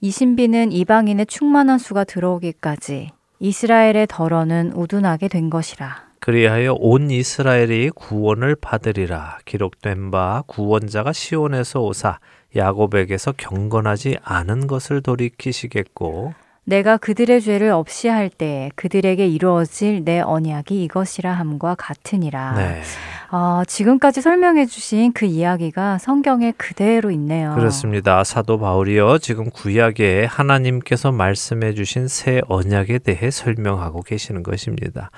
이 0.00 0.10
신비는 0.12 0.70
이방인의 0.70 1.26
충만한 1.26 1.78
수가 1.78 2.04
들어오기까지 2.04 3.10
이스라엘의 3.40 4.06
덜어는 4.08 4.72
우둔하게 4.72 5.26
된 5.26 5.50
것이라. 5.50 6.06
그리하여 6.20 6.76
온 6.78 7.10
이스라엘이 7.10 7.90
구원을 7.90 8.54
받으리라 8.54 9.38
기록된 9.44 10.12
바 10.12 10.44
구원자가 10.46 11.12
시온에서 11.12 11.80
오사 11.80 12.20
야곱에게서 12.54 13.32
경건하지 13.36 14.18
않은 14.22 14.68
것을 14.68 15.02
돌이키시겠고 15.02 16.34
내가 16.68 16.98
그들의 16.98 17.40
죄를 17.40 17.70
없이 17.70 18.08
할 18.08 18.28
때에 18.28 18.70
그들에게 18.74 19.26
이루어질 19.26 20.04
내 20.04 20.20
언약이 20.20 20.84
이것이라 20.84 21.32
함과 21.32 21.74
같으니라. 21.76 22.54
네. 22.56 22.82
아, 23.30 23.62
지금까지 23.66 24.20
설명해 24.20 24.66
주신 24.66 25.12
그 25.14 25.24
이야기가 25.24 25.96
성경에 25.96 26.52
그대로 26.58 27.10
있네요. 27.10 27.54
그렇습니다. 27.54 28.22
사도 28.22 28.58
바울이요. 28.58 29.16
지금 29.18 29.48
구약에 29.48 30.26
하나님께서 30.26 31.10
말씀해 31.10 31.72
주신 31.72 32.06
새 32.06 32.42
언약에 32.48 32.98
대해 32.98 33.30
설명하고 33.30 34.02
계시는 34.02 34.42
것입니다. 34.42 35.10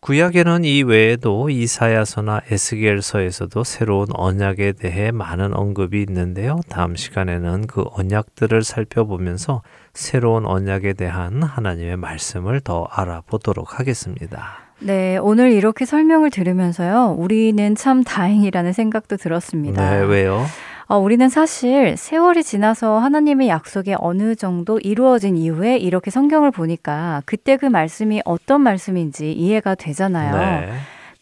구약에는 0.00 0.64
이 0.64 0.82
외에도 0.84 1.50
이사야서나 1.50 2.42
에스겔서에서도 2.50 3.62
새로운 3.64 4.08
언약에 4.12 4.72
대해 4.72 5.10
많은 5.10 5.54
언급이 5.54 6.02
있는데요. 6.08 6.60
다음 6.70 6.96
시간에는 6.96 7.66
그 7.66 7.84
언약들을 7.92 8.62
살펴보면서 8.62 9.62
새로운 9.94 10.44
언약에 10.44 10.92
대한 10.92 11.42
하나님의 11.42 11.96
말씀을 11.96 12.60
더 12.60 12.86
알아보도록 12.90 13.78
하겠습니다. 13.78 14.58
네, 14.80 15.16
오늘 15.16 15.52
이렇게 15.52 15.84
설명을 15.86 16.30
들으면서요. 16.30 17.14
우리는 17.16 17.74
참 17.76 18.02
다행이라는 18.02 18.72
생각도 18.72 19.16
들었습니다. 19.16 19.90
네, 19.90 20.02
왜요? 20.02 20.44
어, 20.86 20.98
우리는 20.98 21.28
사실 21.28 21.96
세월이 21.96 22.42
지나서 22.42 22.98
하나님의 22.98 23.48
약속이 23.48 23.94
어느 23.98 24.34
정도 24.34 24.78
이루어진 24.80 25.36
이후에 25.36 25.78
이렇게 25.78 26.10
성경을 26.10 26.50
보니까 26.50 27.22
그때 27.24 27.56
그 27.56 27.64
말씀이 27.66 28.20
어떤 28.24 28.60
말씀인지 28.60 29.32
이해가 29.32 29.76
되잖아요. 29.76 30.36
네. 30.36 30.72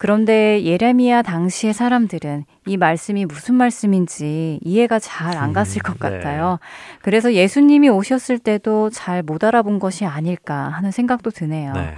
그런데 0.02 0.64
예레미야 0.64 1.22
당시의 1.22 1.72
사람들은 1.74 2.44
이 2.66 2.76
말씀이 2.76 3.24
무슨 3.24 3.54
말씀인지 3.54 4.58
이해가 4.64 4.98
잘 4.98 5.36
안 5.36 5.52
갔을 5.52 5.80
것 5.80 5.92
네. 5.92 5.98
같아요. 6.00 6.58
그래서 7.02 7.34
예수님이 7.34 7.88
오셨을 7.88 8.40
때도 8.40 8.90
잘 8.90 9.22
못 9.22 9.44
알아본 9.44 9.78
것이 9.78 10.04
아닐까 10.04 10.70
하는 10.70 10.90
생각도 10.90 11.30
드네요. 11.30 11.72
네. 11.74 11.94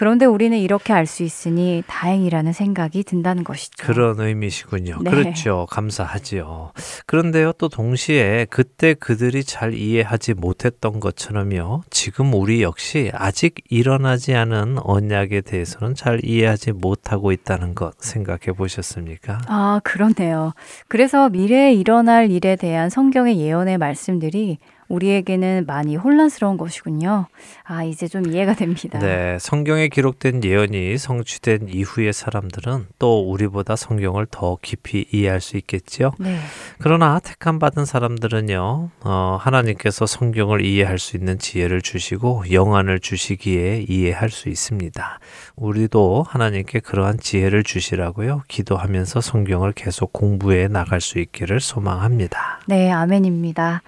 그런데 0.00 0.24
우리는 0.24 0.56
이렇게 0.56 0.94
알 0.94 1.04
수 1.04 1.24
있으니 1.24 1.84
다행이라는 1.86 2.54
생각이 2.54 3.04
든다는 3.04 3.44
것이죠. 3.44 3.84
그런 3.84 4.18
의미시군요. 4.18 5.00
네. 5.02 5.10
그렇죠. 5.10 5.66
감사하지요. 5.68 6.72
그런데요, 7.04 7.52
또 7.58 7.68
동시에 7.68 8.46
그때 8.48 8.94
그들이 8.94 9.44
잘 9.44 9.74
이해하지 9.74 10.32
못했던 10.34 11.00
것처럼요, 11.00 11.82
지금 11.90 12.32
우리 12.32 12.62
역시 12.62 13.10
아직 13.12 13.56
일어나지 13.68 14.34
않은 14.34 14.78
언약에 14.82 15.42
대해서는 15.42 15.94
잘 15.94 16.24
이해하지 16.24 16.72
못하고 16.72 17.30
있다는 17.30 17.74
것 17.74 17.92
생각해 18.00 18.56
보셨습니까? 18.56 19.40
아, 19.48 19.82
그렇네요. 19.84 20.54
그래서 20.88 21.28
미래에 21.28 21.74
일어날 21.74 22.30
일에 22.30 22.56
대한 22.56 22.88
성경의 22.88 23.38
예언의 23.38 23.76
말씀들이 23.76 24.56
우리에게는 24.90 25.64
많이 25.66 25.96
혼란스러운 25.96 26.56
것이군요. 26.56 27.26
아, 27.64 27.84
이제 27.84 28.08
좀 28.08 28.26
이해가 28.26 28.54
됩니다. 28.54 28.98
네, 28.98 29.38
성경에 29.40 29.88
기록된 29.88 30.42
예언이 30.44 30.98
성취된 30.98 31.68
이후의 31.70 32.12
사람들은 32.12 32.88
또 32.98 33.30
우리보다 33.30 33.76
성경을 33.76 34.26
더 34.30 34.58
깊이 34.60 35.06
이해할 35.12 35.40
수 35.40 35.56
있겠지요. 35.56 36.10
네. 36.18 36.36
그러나 36.78 37.20
택함 37.20 37.60
받은 37.60 37.84
사람들은요, 37.84 38.90
어, 39.04 39.38
하나님께서 39.40 40.06
성경을 40.06 40.64
이해할 40.64 40.98
수 40.98 41.16
있는 41.16 41.38
지혜를 41.38 41.82
주시고 41.82 42.50
영안을 42.50 42.98
주시기에 42.98 43.86
이해할 43.88 44.30
수 44.30 44.48
있습니다. 44.48 45.20
우리도 45.54 46.24
하나님께 46.28 46.80
그러한 46.80 47.18
지혜를 47.20 47.62
주시라고요, 47.62 48.42
기도하면서 48.48 49.20
성경을 49.20 49.72
계속 49.72 50.12
공부해 50.12 50.66
나갈 50.66 51.00
수 51.00 51.20
있기를 51.20 51.60
소망합니다. 51.60 52.60
네, 52.66 52.90
아멘입니다. 52.90 53.82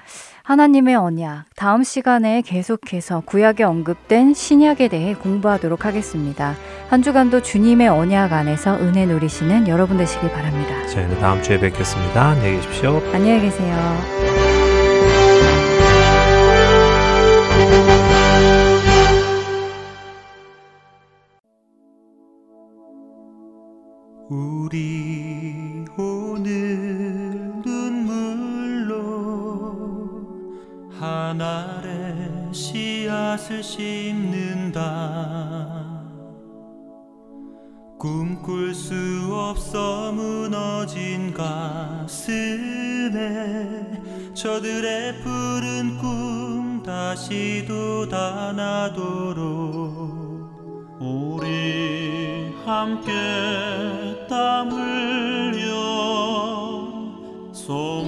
하나님의 0.45 0.97
언약. 0.97 1.45
다음 1.57 1.85
시간에 1.85 2.43
계속해서 2.43 3.23
구약에 3.25 3.63
언급된 3.63 4.35
신약에 4.35 4.89
대해 4.89 5.15
공부하도록 5.15 5.85
하겠습니다. 5.87 6.55
한 6.89 7.03
주간도 7.03 7.43
주님의 7.43 7.89
언약 7.89 8.33
안에서 8.33 8.77
은혜 8.79 9.07
누리시는 9.07 9.69
여러분 9.69 9.97
되시길 9.97 10.31
바랍니다. 10.31 10.87
저희는 10.89 11.19
다음 11.21 11.41
주에 11.43 11.59
뵙겠습니다. 11.59 12.31
안녕히 12.31 12.57
계십시오. 12.57 13.01
안녕히 13.13 13.41
계세요. 13.43 13.77
우리 24.29 25.22
하늘의 31.33 32.53
씨앗을 32.53 33.63
심는다. 33.63 34.83
꿈꿀 37.99 38.75
수 38.75 38.95
없어 39.33 40.13
무너진 40.13 41.33
가슴에 41.33 42.13
저들의 44.35 45.21
푸른 45.23 45.97
꿈 45.97 46.83
다시 46.83 47.65
돋아나도록 47.67 49.01
우리 51.01 52.53
함께 52.67 53.11
땀 54.29 54.71
흘려 54.71 55.63
소 57.55 58.02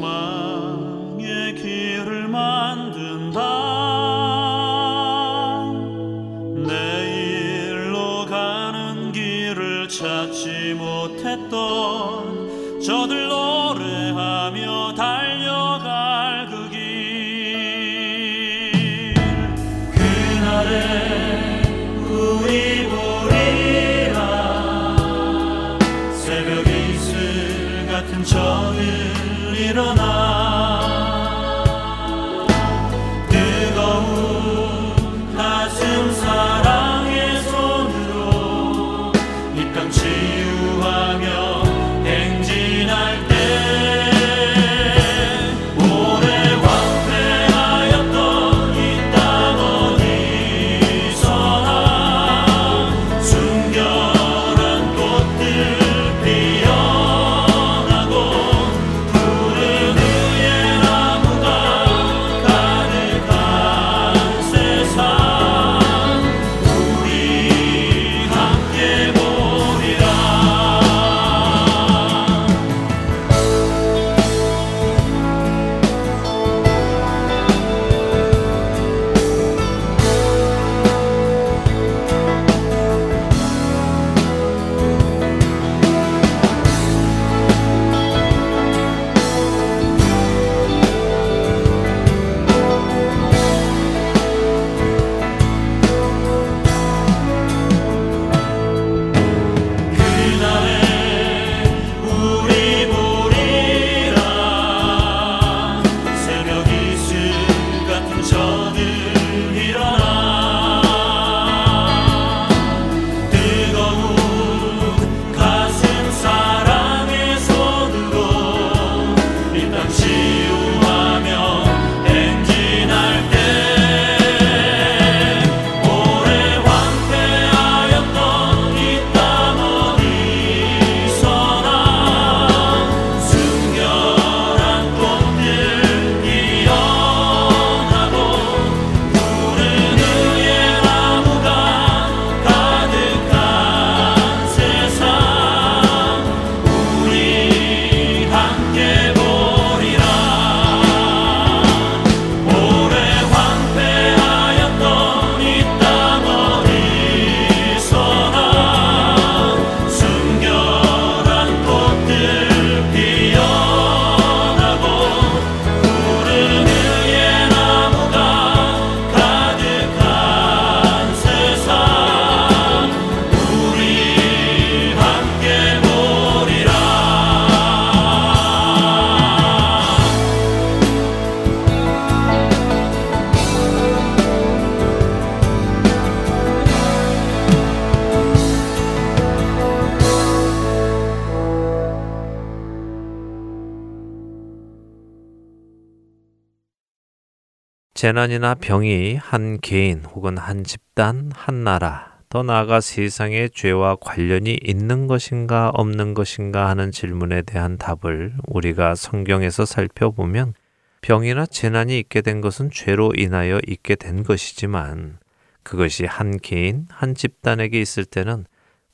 재난이나 198.05 198.57
병이 198.57 199.17
한 199.17 199.59
개인 199.63 200.05
혹은 200.05 200.37
한 200.37 200.63
집단, 200.63 201.31
한 201.35 201.65
나라, 201.65 202.19
더 202.29 202.43
나아가 202.43 202.83
세상의 202.83 203.49
죄와 203.49 203.97
관련이 203.99 204.59
있는 204.63 205.07
것인가 205.07 205.71
없는 205.71 206.13
것인가 206.13 206.69
하는 206.69 206.91
질문에 206.93 207.41
대한 207.41 207.79
답을 207.79 208.35
우리가 208.47 208.95
성경에서 208.95 209.65
살펴보면 209.65 210.53
병이나 211.01 211.47
재난이 211.47 211.99
있게 212.01 212.21
된 212.21 212.43
것은 212.43 212.69
죄로 212.71 213.11
인하여 213.17 213.59
있게 213.67 213.95
된 213.95 214.23
것이지만 214.23 215.17
그것이 215.63 216.05
한 216.05 216.39
개인, 216.39 216.87
한 216.91 217.15
집단에게 217.15 217.81
있을 217.81 218.05
때는 218.05 218.45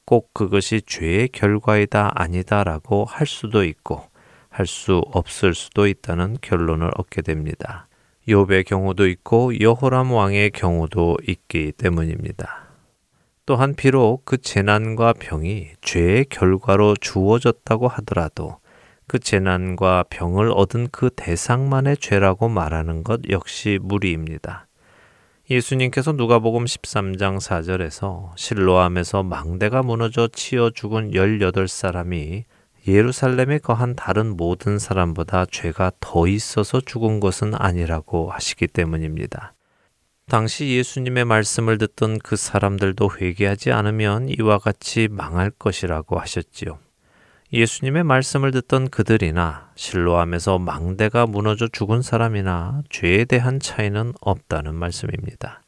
꼭 0.04 0.32
그것이 0.32 0.82
죄의 0.86 1.30
결과이다 1.32 2.12
아니다라고 2.14 3.06
할 3.06 3.26
수도 3.26 3.64
있고 3.64 4.04
할 4.50 4.66
수 4.66 5.02
없을 5.12 5.54
수도 5.54 5.88
있다는 5.88 6.36
결론을 6.40 6.92
얻게 6.96 7.22
됩니다. 7.22 7.88
욥의 8.30 8.64
경우도 8.64 9.08
있고 9.08 9.58
여호람 9.60 10.12
왕의 10.12 10.52
경우도 10.52 11.18
있기 11.26 11.72
때문입니다. 11.72 12.68
또한 13.44 13.74
비록 13.74 14.24
그 14.24 14.38
재난과 14.38 15.14
병이 15.14 15.70
죄의 15.80 16.26
결과로 16.30 16.94
주어졌다고 16.94 17.88
하더라도 17.88 18.58
그 19.08 19.18
재난과 19.18 20.04
병을 20.08 20.52
얻은 20.54 20.88
그 20.92 21.10
대상만의 21.10 21.96
죄라고 21.96 22.48
말하는 22.48 23.02
것 23.02 23.20
역시 23.28 23.80
무리입니다. 23.82 24.68
예수님께서 25.50 26.12
누가복음 26.12 26.64
13장 26.64 27.38
4절에서 27.40 28.30
실로암에서 28.36 29.24
망대가 29.24 29.82
무너져 29.82 30.28
치어 30.28 30.70
죽은 30.70 31.10
18사람이 31.10 32.44
예루살렘에 32.86 33.58
거한 33.58 33.94
다른 33.94 34.36
모든 34.36 34.78
사람보다 34.78 35.46
죄가 35.46 35.92
더 36.00 36.26
있어서 36.26 36.80
죽은 36.80 37.20
것은 37.20 37.54
아니라고 37.54 38.30
하시기 38.30 38.66
때문입니다. 38.66 39.54
당시 40.28 40.68
예수님의 40.70 41.24
말씀을 41.24 41.78
듣던 41.78 42.20
그 42.20 42.36
사람들도 42.36 43.10
회개하지 43.20 43.72
않으면 43.72 44.28
이와 44.28 44.58
같이 44.58 45.08
망할 45.08 45.50
것이라고 45.50 46.20
하셨지요. 46.20 46.78
예수님의 47.52 48.04
말씀을 48.04 48.52
듣던 48.52 48.90
그들이나 48.90 49.72
실로함에서 49.74 50.60
망대가 50.60 51.26
무너져 51.26 51.66
죽은 51.66 52.00
사람이나 52.00 52.82
죄에 52.90 53.24
대한 53.24 53.58
차이는 53.58 54.12
없다는 54.20 54.76
말씀입니다. 54.76 55.62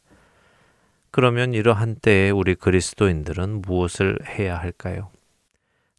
그러면 1.10 1.54
이러한 1.54 1.96
때에 1.96 2.30
우리 2.30 2.54
그리스도인들은 2.54 3.62
무엇을 3.62 4.18
해야 4.26 4.56
할까요? 4.56 5.10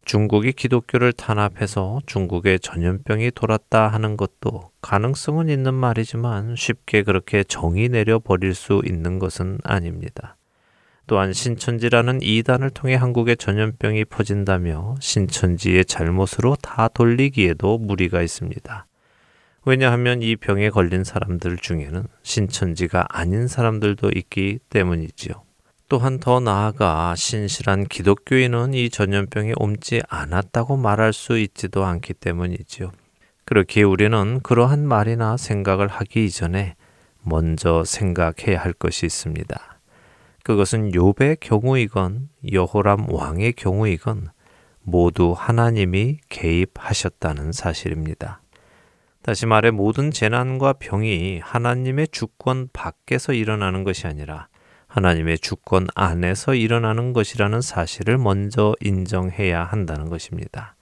중국이 0.06 0.52
기독교를 0.52 1.14
탄압해서 1.14 2.02
중국에 2.06 2.58
전염병이 2.58 3.32
돌았다 3.32 3.88
하는 3.88 4.18
것도 4.18 4.72
가능성은 4.82 5.50
있는 5.50 5.74
말이지만 5.74 6.56
쉽게 6.58 7.04
그렇게 7.04 7.44
정의 7.44 7.90
내려 7.90 8.20
버릴 8.20 8.54
수 8.54 8.82
있는 8.86 9.18
것은 9.18 9.60
아닙니다. 9.64 10.36
또한 11.08 11.34
신천지라는 11.34 12.20
이단을 12.22 12.70
통해 12.70 12.96
한국에 12.96 13.36
전염병이 13.36 14.06
퍼진다며 14.06 14.96
신천지의 15.00 15.86
잘못으로 15.86 16.56
다 16.62 16.88
돌리기에도 16.88 17.78
무리가 17.78 18.22
있습니다. 18.22 18.86
왜냐하면 19.66 20.22
이 20.22 20.36
병에 20.36 20.70
걸린 20.70 21.04
사람들 21.04 21.58
중에는 21.58 22.06
신천지가 22.24 23.08
아닌 23.10 23.48
사람들도 23.48 24.12
있기 24.16 24.60
때문이지요. 24.70 25.44
또한 25.90 26.20
더 26.20 26.40
나아가 26.40 27.16
신실한 27.16 27.86
기독교인은 27.86 28.74
이 28.74 28.90
전염병에 28.90 29.54
옮지 29.58 30.02
않았다고 30.08 30.78
말할 30.78 31.14
수 31.14 31.38
있지도 31.38 31.86
않기 31.86 32.14
때문이지요. 32.14 32.92
그렇기에 33.46 33.84
우리는 33.84 34.40
그러한 34.42 34.88
말이나 34.88 35.38
생각을 35.38 35.88
하기 35.88 36.26
이전에 36.26 36.76
먼저 37.22 37.84
생각해야 37.84 38.60
할 38.60 38.74
것이 38.74 39.06
있습니다. 39.06 39.80
그것은 40.44 40.92
욥의 40.92 41.38
경우이건 41.40 42.30
여호람 42.52 43.10
왕의 43.10 43.54
경우이건 43.54 44.30
모두 44.82 45.34
하나님이 45.38 46.18
개입하셨다는 46.30 47.52
사실입니다. 47.54 48.42
다시 49.22 49.46
말해 49.46 49.72
모든 49.72 50.12
재난과 50.12 50.74
병이 50.74 51.40
하나님의 51.40 52.10
주권 52.12 52.68
밖에서 52.74 53.32
일어나는 53.32 53.86
것이 53.86 54.06
아니라 54.06 54.50
하나님의 54.94 55.40
주권 55.40 55.88
안에서 55.96 56.54
일어나는 56.54 57.14
것이라는 57.14 57.62
사실을 57.62 58.20
먼저 58.20 58.76
인정해야 58.80 59.64
한다는 59.64 60.08
것입니다. 60.08 60.76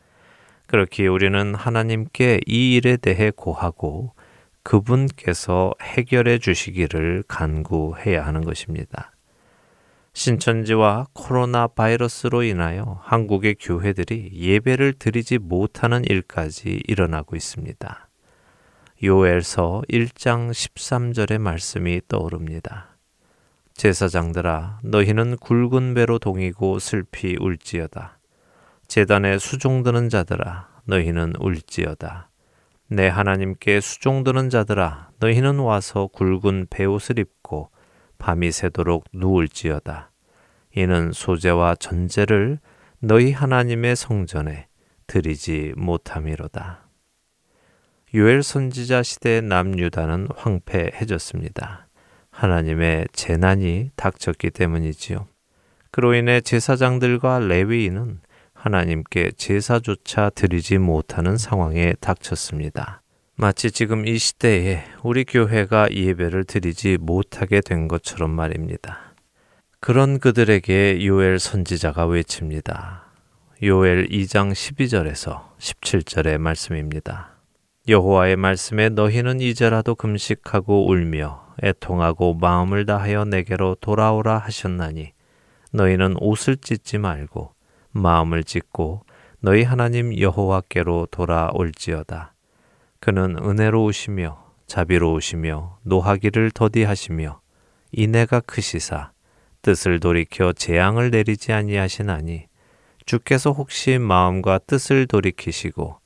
그렇기에 0.68 1.07
우리는 1.07 1.55
하나님께 1.55 2.41
이 2.45 2.76
일에 2.76 2.97
대해 2.97 3.32
고하고 3.34 4.12
그분께서 4.64 5.74
해결해 5.82 6.39
주시기를 6.39 7.24
간구해야 7.30 8.26
하는 8.26 8.41
것입니다. 8.43 9.14
신천지와 10.12 11.07
코로나 11.14 11.68
바이러스로 11.68 12.43
인하여 12.43 12.99
한국의 13.03 13.55
교회들이 13.62 14.32
예배를 14.34 14.95
드리지 14.99 15.38
못하는 15.38 16.03
일까지 16.03 16.82
일어나고 16.86 17.38
있습니다. 17.38 18.09
요엘서 19.01 19.84
1장 19.89 20.51
13절의 20.51 21.38
말씀이 21.38 22.01
떠오릅니다. 22.09 22.91
제사장들아 23.82 24.82
너희는 24.84 25.38
굵은 25.38 25.95
배로 25.95 26.19
동이고 26.19 26.77
슬피 26.77 27.36
울지어다. 27.39 28.19
재단에 28.88 29.39
수종드는 29.39 30.07
자들아 30.07 30.67
너희는 30.86 31.34
울지어다. 31.39 32.29
내 32.89 33.07
하나님께 33.07 33.82
수종드는 33.82 34.51
자들아 34.51 35.09
너희는 35.17 35.57
와서 35.57 36.07
굵은 36.13 36.67
배옷을 36.69 37.17
입고 37.17 37.71
밤이 38.19 38.51
새도록 38.51 39.05
누울지어다. 39.13 40.11
이는 40.75 41.11
소재와 41.11 41.73
전제를 41.73 42.59
너희 42.99 43.32
하나님의 43.32 43.95
성전에 43.95 44.67
드리지 45.07 45.73
못함이로다. 45.75 46.88
요엘 48.13 48.43
선지자 48.43 49.01
시대 49.01 49.41
남유다는 49.41 50.27
황폐해졌습니다. 50.36 51.88
하나님의 52.32 53.07
재난이 53.13 53.91
닥쳤기 53.95 54.51
때문이지요. 54.51 55.27
그로 55.91 56.13
인해 56.13 56.41
제사장들과 56.41 57.39
레위인은 57.39 58.19
하나님께 58.53 59.32
제사조차 59.38 60.29
드리지 60.29 60.77
못하는 60.77 61.38
상황에 61.38 61.93
닥쳤습니다. 61.99 63.01
마치 63.36 63.71
지금 63.71 64.05
이 64.05 64.17
시대에 64.17 64.84
우리 65.03 65.25
교회가 65.25 65.91
예배를 65.91 66.43
드리지 66.43 66.97
못하게 67.01 67.61
된 67.61 67.88
것처럼 67.88 68.29
말입니다. 68.29 69.15
그런 69.79 70.19
그들에게 70.19 71.03
요엘 71.05 71.39
선지자가 71.39 72.05
외칩니다. 72.05 73.05
요엘 73.63 74.09
2장 74.09 74.51
12절에서 74.51 75.57
17절의 75.57 76.38
말씀입니다. 76.38 77.32
여호와의 77.88 78.36
말씀에 78.36 78.89
너희는 78.89 79.41
이제라도 79.41 79.95
금식하고 79.95 80.88
울며 80.88 81.51
애통하고 81.64 82.36
마음을 82.36 82.86
다하여 82.86 83.26
내게로 83.26 83.78
돌아오라 83.82 84.38
하셨나니 84.39 85.14
너희는 85.72 86.16
옷을 86.20 86.57
찢지 86.57 86.97
말고 86.97 87.53
마음을 87.91 88.43
찢고 88.43 89.03
너희 89.39 89.64
하나님 89.64 90.18
여호와께로 90.18 91.07
돌아올지어다. 91.12 92.34
그는 92.99 93.38
은혜로우시며 93.38 94.51
자비로우시며 94.68 95.80
노하기를 95.84 96.51
더디하시며 96.51 97.41
인애가 97.91 98.39
크시사 98.41 99.12
뜻을 99.62 99.99
돌이켜 99.99 100.53
재앙을 100.53 101.12
내리지 101.12 101.51
아니하시나니 101.51 102.47
주께서 103.05 103.51
혹시 103.51 103.97
마음과 103.97 104.59
뜻을 104.59 105.07
돌이키시고 105.07 106.01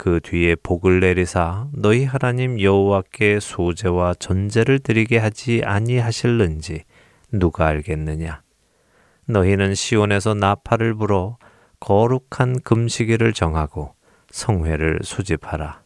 그 0.00 0.18
뒤에 0.22 0.54
복을 0.54 1.00
내리사 1.00 1.66
너희 1.74 2.06
하나님 2.06 2.58
여호와께 2.58 3.38
소제와 3.38 4.14
전제를 4.14 4.78
드리게 4.78 5.18
하지 5.18 5.60
아니하실는지 5.62 6.84
누가 7.32 7.66
알겠느냐? 7.66 8.40
너희는 9.26 9.74
시온에서 9.74 10.32
나팔을 10.32 10.94
불어 10.94 11.36
거룩한 11.80 12.60
금식일을 12.64 13.34
정하고 13.34 13.92
성회를 14.30 15.00
수집하라. 15.02 15.82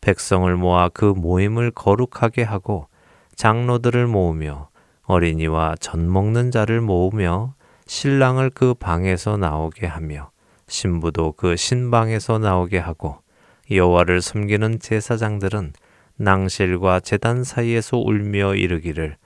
백성을 0.00 0.52
모아 0.56 0.88
그 0.88 1.04
모임을 1.04 1.70
거룩하게 1.70 2.42
하고 2.42 2.88
장로들을 3.36 4.08
모으며 4.08 4.68
어린이와 5.04 5.76
젖 5.78 6.00
먹는 6.00 6.50
자를 6.50 6.80
모으며 6.80 7.54
신랑을 7.86 8.50
그 8.50 8.74
방에서 8.74 9.36
나오게 9.36 9.86
하며 9.86 10.32
신부도 10.66 11.34
그 11.36 11.54
신방에서 11.54 12.40
나오게 12.40 12.78
하고 12.78 13.22
여호와를 13.70 14.20
섬기는 14.20 14.80
제사장들은 14.80 15.72
낭실과 16.16 17.00
제단 17.00 17.44
사이에서 17.44 17.98
울며 17.98 18.54
이르기를 18.54 19.16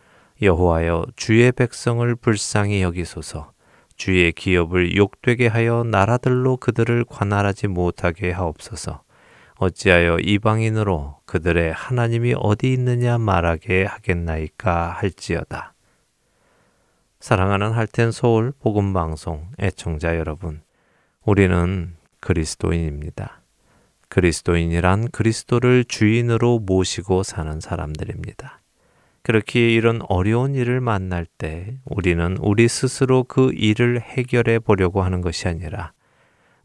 여호와여 0.40 1.06
주의 1.16 1.50
백성을 1.52 2.14
불쌍히 2.16 2.82
여기소서 2.82 3.52
주의 3.96 4.32
기업을 4.32 4.96
욕되게 4.96 5.48
하여 5.48 5.82
나라들로 5.84 6.56
그들을 6.56 7.04
관할하지 7.04 7.66
못하게 7.66 8.30
하옵소서 8.30 9.02
어찌하여 9.58 10.18
이방인으로 10.20 11.16
그들의 11.26 11.72
하나님이 11.72 12.34
어디 12.38 12.72
있느냐 12.74 13.18
말하게 13.18 13.84
하겠나이까 13.86 14.90
할지어다. 14.90 15.74
사랑하는 17.18 17.72
할텐 17.72 18.12
서울 18.12 18.52
복음 18.60 18.92
방송 18.92 19.48
애청자 19.58 20.16
여러분, 20.16 20.62
우리는 21.24 21.96
그리스도인입니다. 22.20 23.42
그리스도인이란 24.08 25.10
그리스도를 25.10 25.84
주인으로 25.84 26.60
모시고 26.60 27.22
사는 27.22 27.60
사람들입니다. 27.60 28.60
그렇게 29.22 29.74
이런 29.74 30.00
어려운 30.08 30.54
일을 30.54 30.80
만날 30.80 31.26
때 31.26 31.76
우리는 31.84 32.36
우리 32.40 32.66
스스로 32.68 33.24
그 33.24 33.52
일을 33.52 34.00
해결해 34.00 34.58
보려고 34.58 35.02
하는 35.02 35.20
것이 35.20 35.48
아니라 35.48 35.92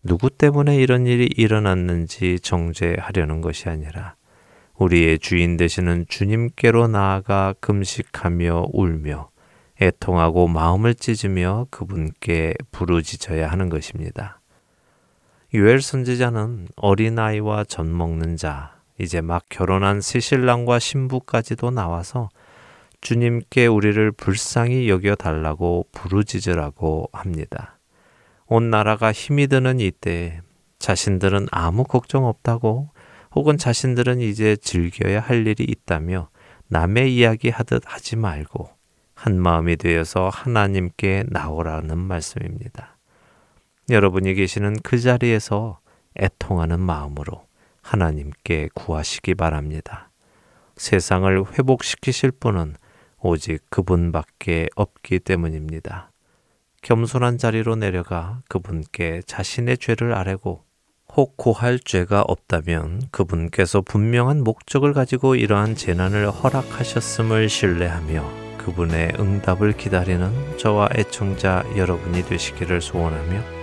누구 0.01 0.29
때문에 0.29 0.77
이런 0.77 1.05
일이 1.05 1.25
일어났는지 1.35 2.39
정죄하려는 2.39 3.41
것이 3.41 3.69
아니라 3.69 4.15
우리의 4.75 5.19
주인 5.19 5.57
되시는 5.57 6.05
주님께로 6.07 6.87
나아가 6.87 7.53
금식하며 7.59 8.67
울며 8.73 9.29
애통하고 9.81 10.47
마음을 10.47 10.95
찢으며 10.95 11.67
그분께 11.69 12.53
부르짖어야 12.71 13.49
하는 13.49 13.69
것입니다. 13.69 14.39
유엘 15.53 15.81
선지자는 15.81 16.69
어린아이와 16.77 17.65
젖 17.65 17.85
먹는 17.85 18.37
자, 18.37 18.75
이제 18.97 19.21
막 19.21 19.45
결혼한 19.49 20.01
새신랑과 20.01 20.79
신부까지도 20.79 21.69
나와서 21.69 22.29
주님께 23.01 23.67
우리를 23.67 24.11
불쌍히 24.13 24.89
여겨 24.89 25.13
달라고 25.13 25.85
부르짖으라고 25.91 27.09
합니다. 27.13 27.77
온 28.47 28.71
나라가 28.71 29.11
힘이 29.11 29.45
드는 29.45 29.79
이때 29.79 30.41
자신들은 30.79 31.49
아무 31.51 31.83
걱정 31.83 32.25
없다고 32.25 32.89
혹은 33.35 33.59
자신들은 33.59 34.21
이제 34.21 34.55
즐겨야 34.55 35.19
할 35.19 35.45
일이 35.45 35.63
있다며 35.65 36.29
남의 36.67 37.15
이야기 37.15 37.49
하듯 37.49 37.83
하지 37.85 38.15
말고 38.15 38.71
한 39.13 39.39
마음이 39.39 39.75
되어서 39.75 40.29
하나님께 40.29 41.25
나오라는 41.27 41.99
말씀입니다. 41.99 42.92
여러분이 43.89 44.33
계시는 44.35 44.77
그 44.81 44.99
자리에서 44.99 45.79
애통하는 46.17 46.79
마음으로 46.79 47.45
하나님께 47.81 48.69
구하시기 48.73 49.35
바랍니다. 49.35 50.09
세상을 50.77 51.53
회복시키실 51.53 52.31
분은 52.31 52.75
오직 53.19 53.61
그분밖에 53.69 54.67
없기 54.75 55.19
때문입니다. 55.19 56.11
겸손한 56.81 57.37
자리로 57.37 57.75
내려가 57.75 58.41
그분께 58.49 59.21
자신의 59.25 59.77
죄를 59.77 60.13
아뢰고 60.13 60.63
혹 61.15 61.37
고할 61.37 61.79
죄가 61.79 62.21
없다면 62.21 63.03
그분께서 63.11 63.81
분명한 63.81 64.43
목적을 64.43 64.93
가지고 64.93 65.35
이러한 65.35 65.75
재난을 65.75 66.29
허락하셨음을 66.31 67.49
신뢰하며 67.49 68.57
그분의 68.57 69.13
응답을 69.19 69.73
기다리는 69.73 70.57
저와 70.57 70.89
애청자 70.95 71.63
여러분이 71.77 72.23
되시기를 72.23 72.81
소원하며 72.81 73.62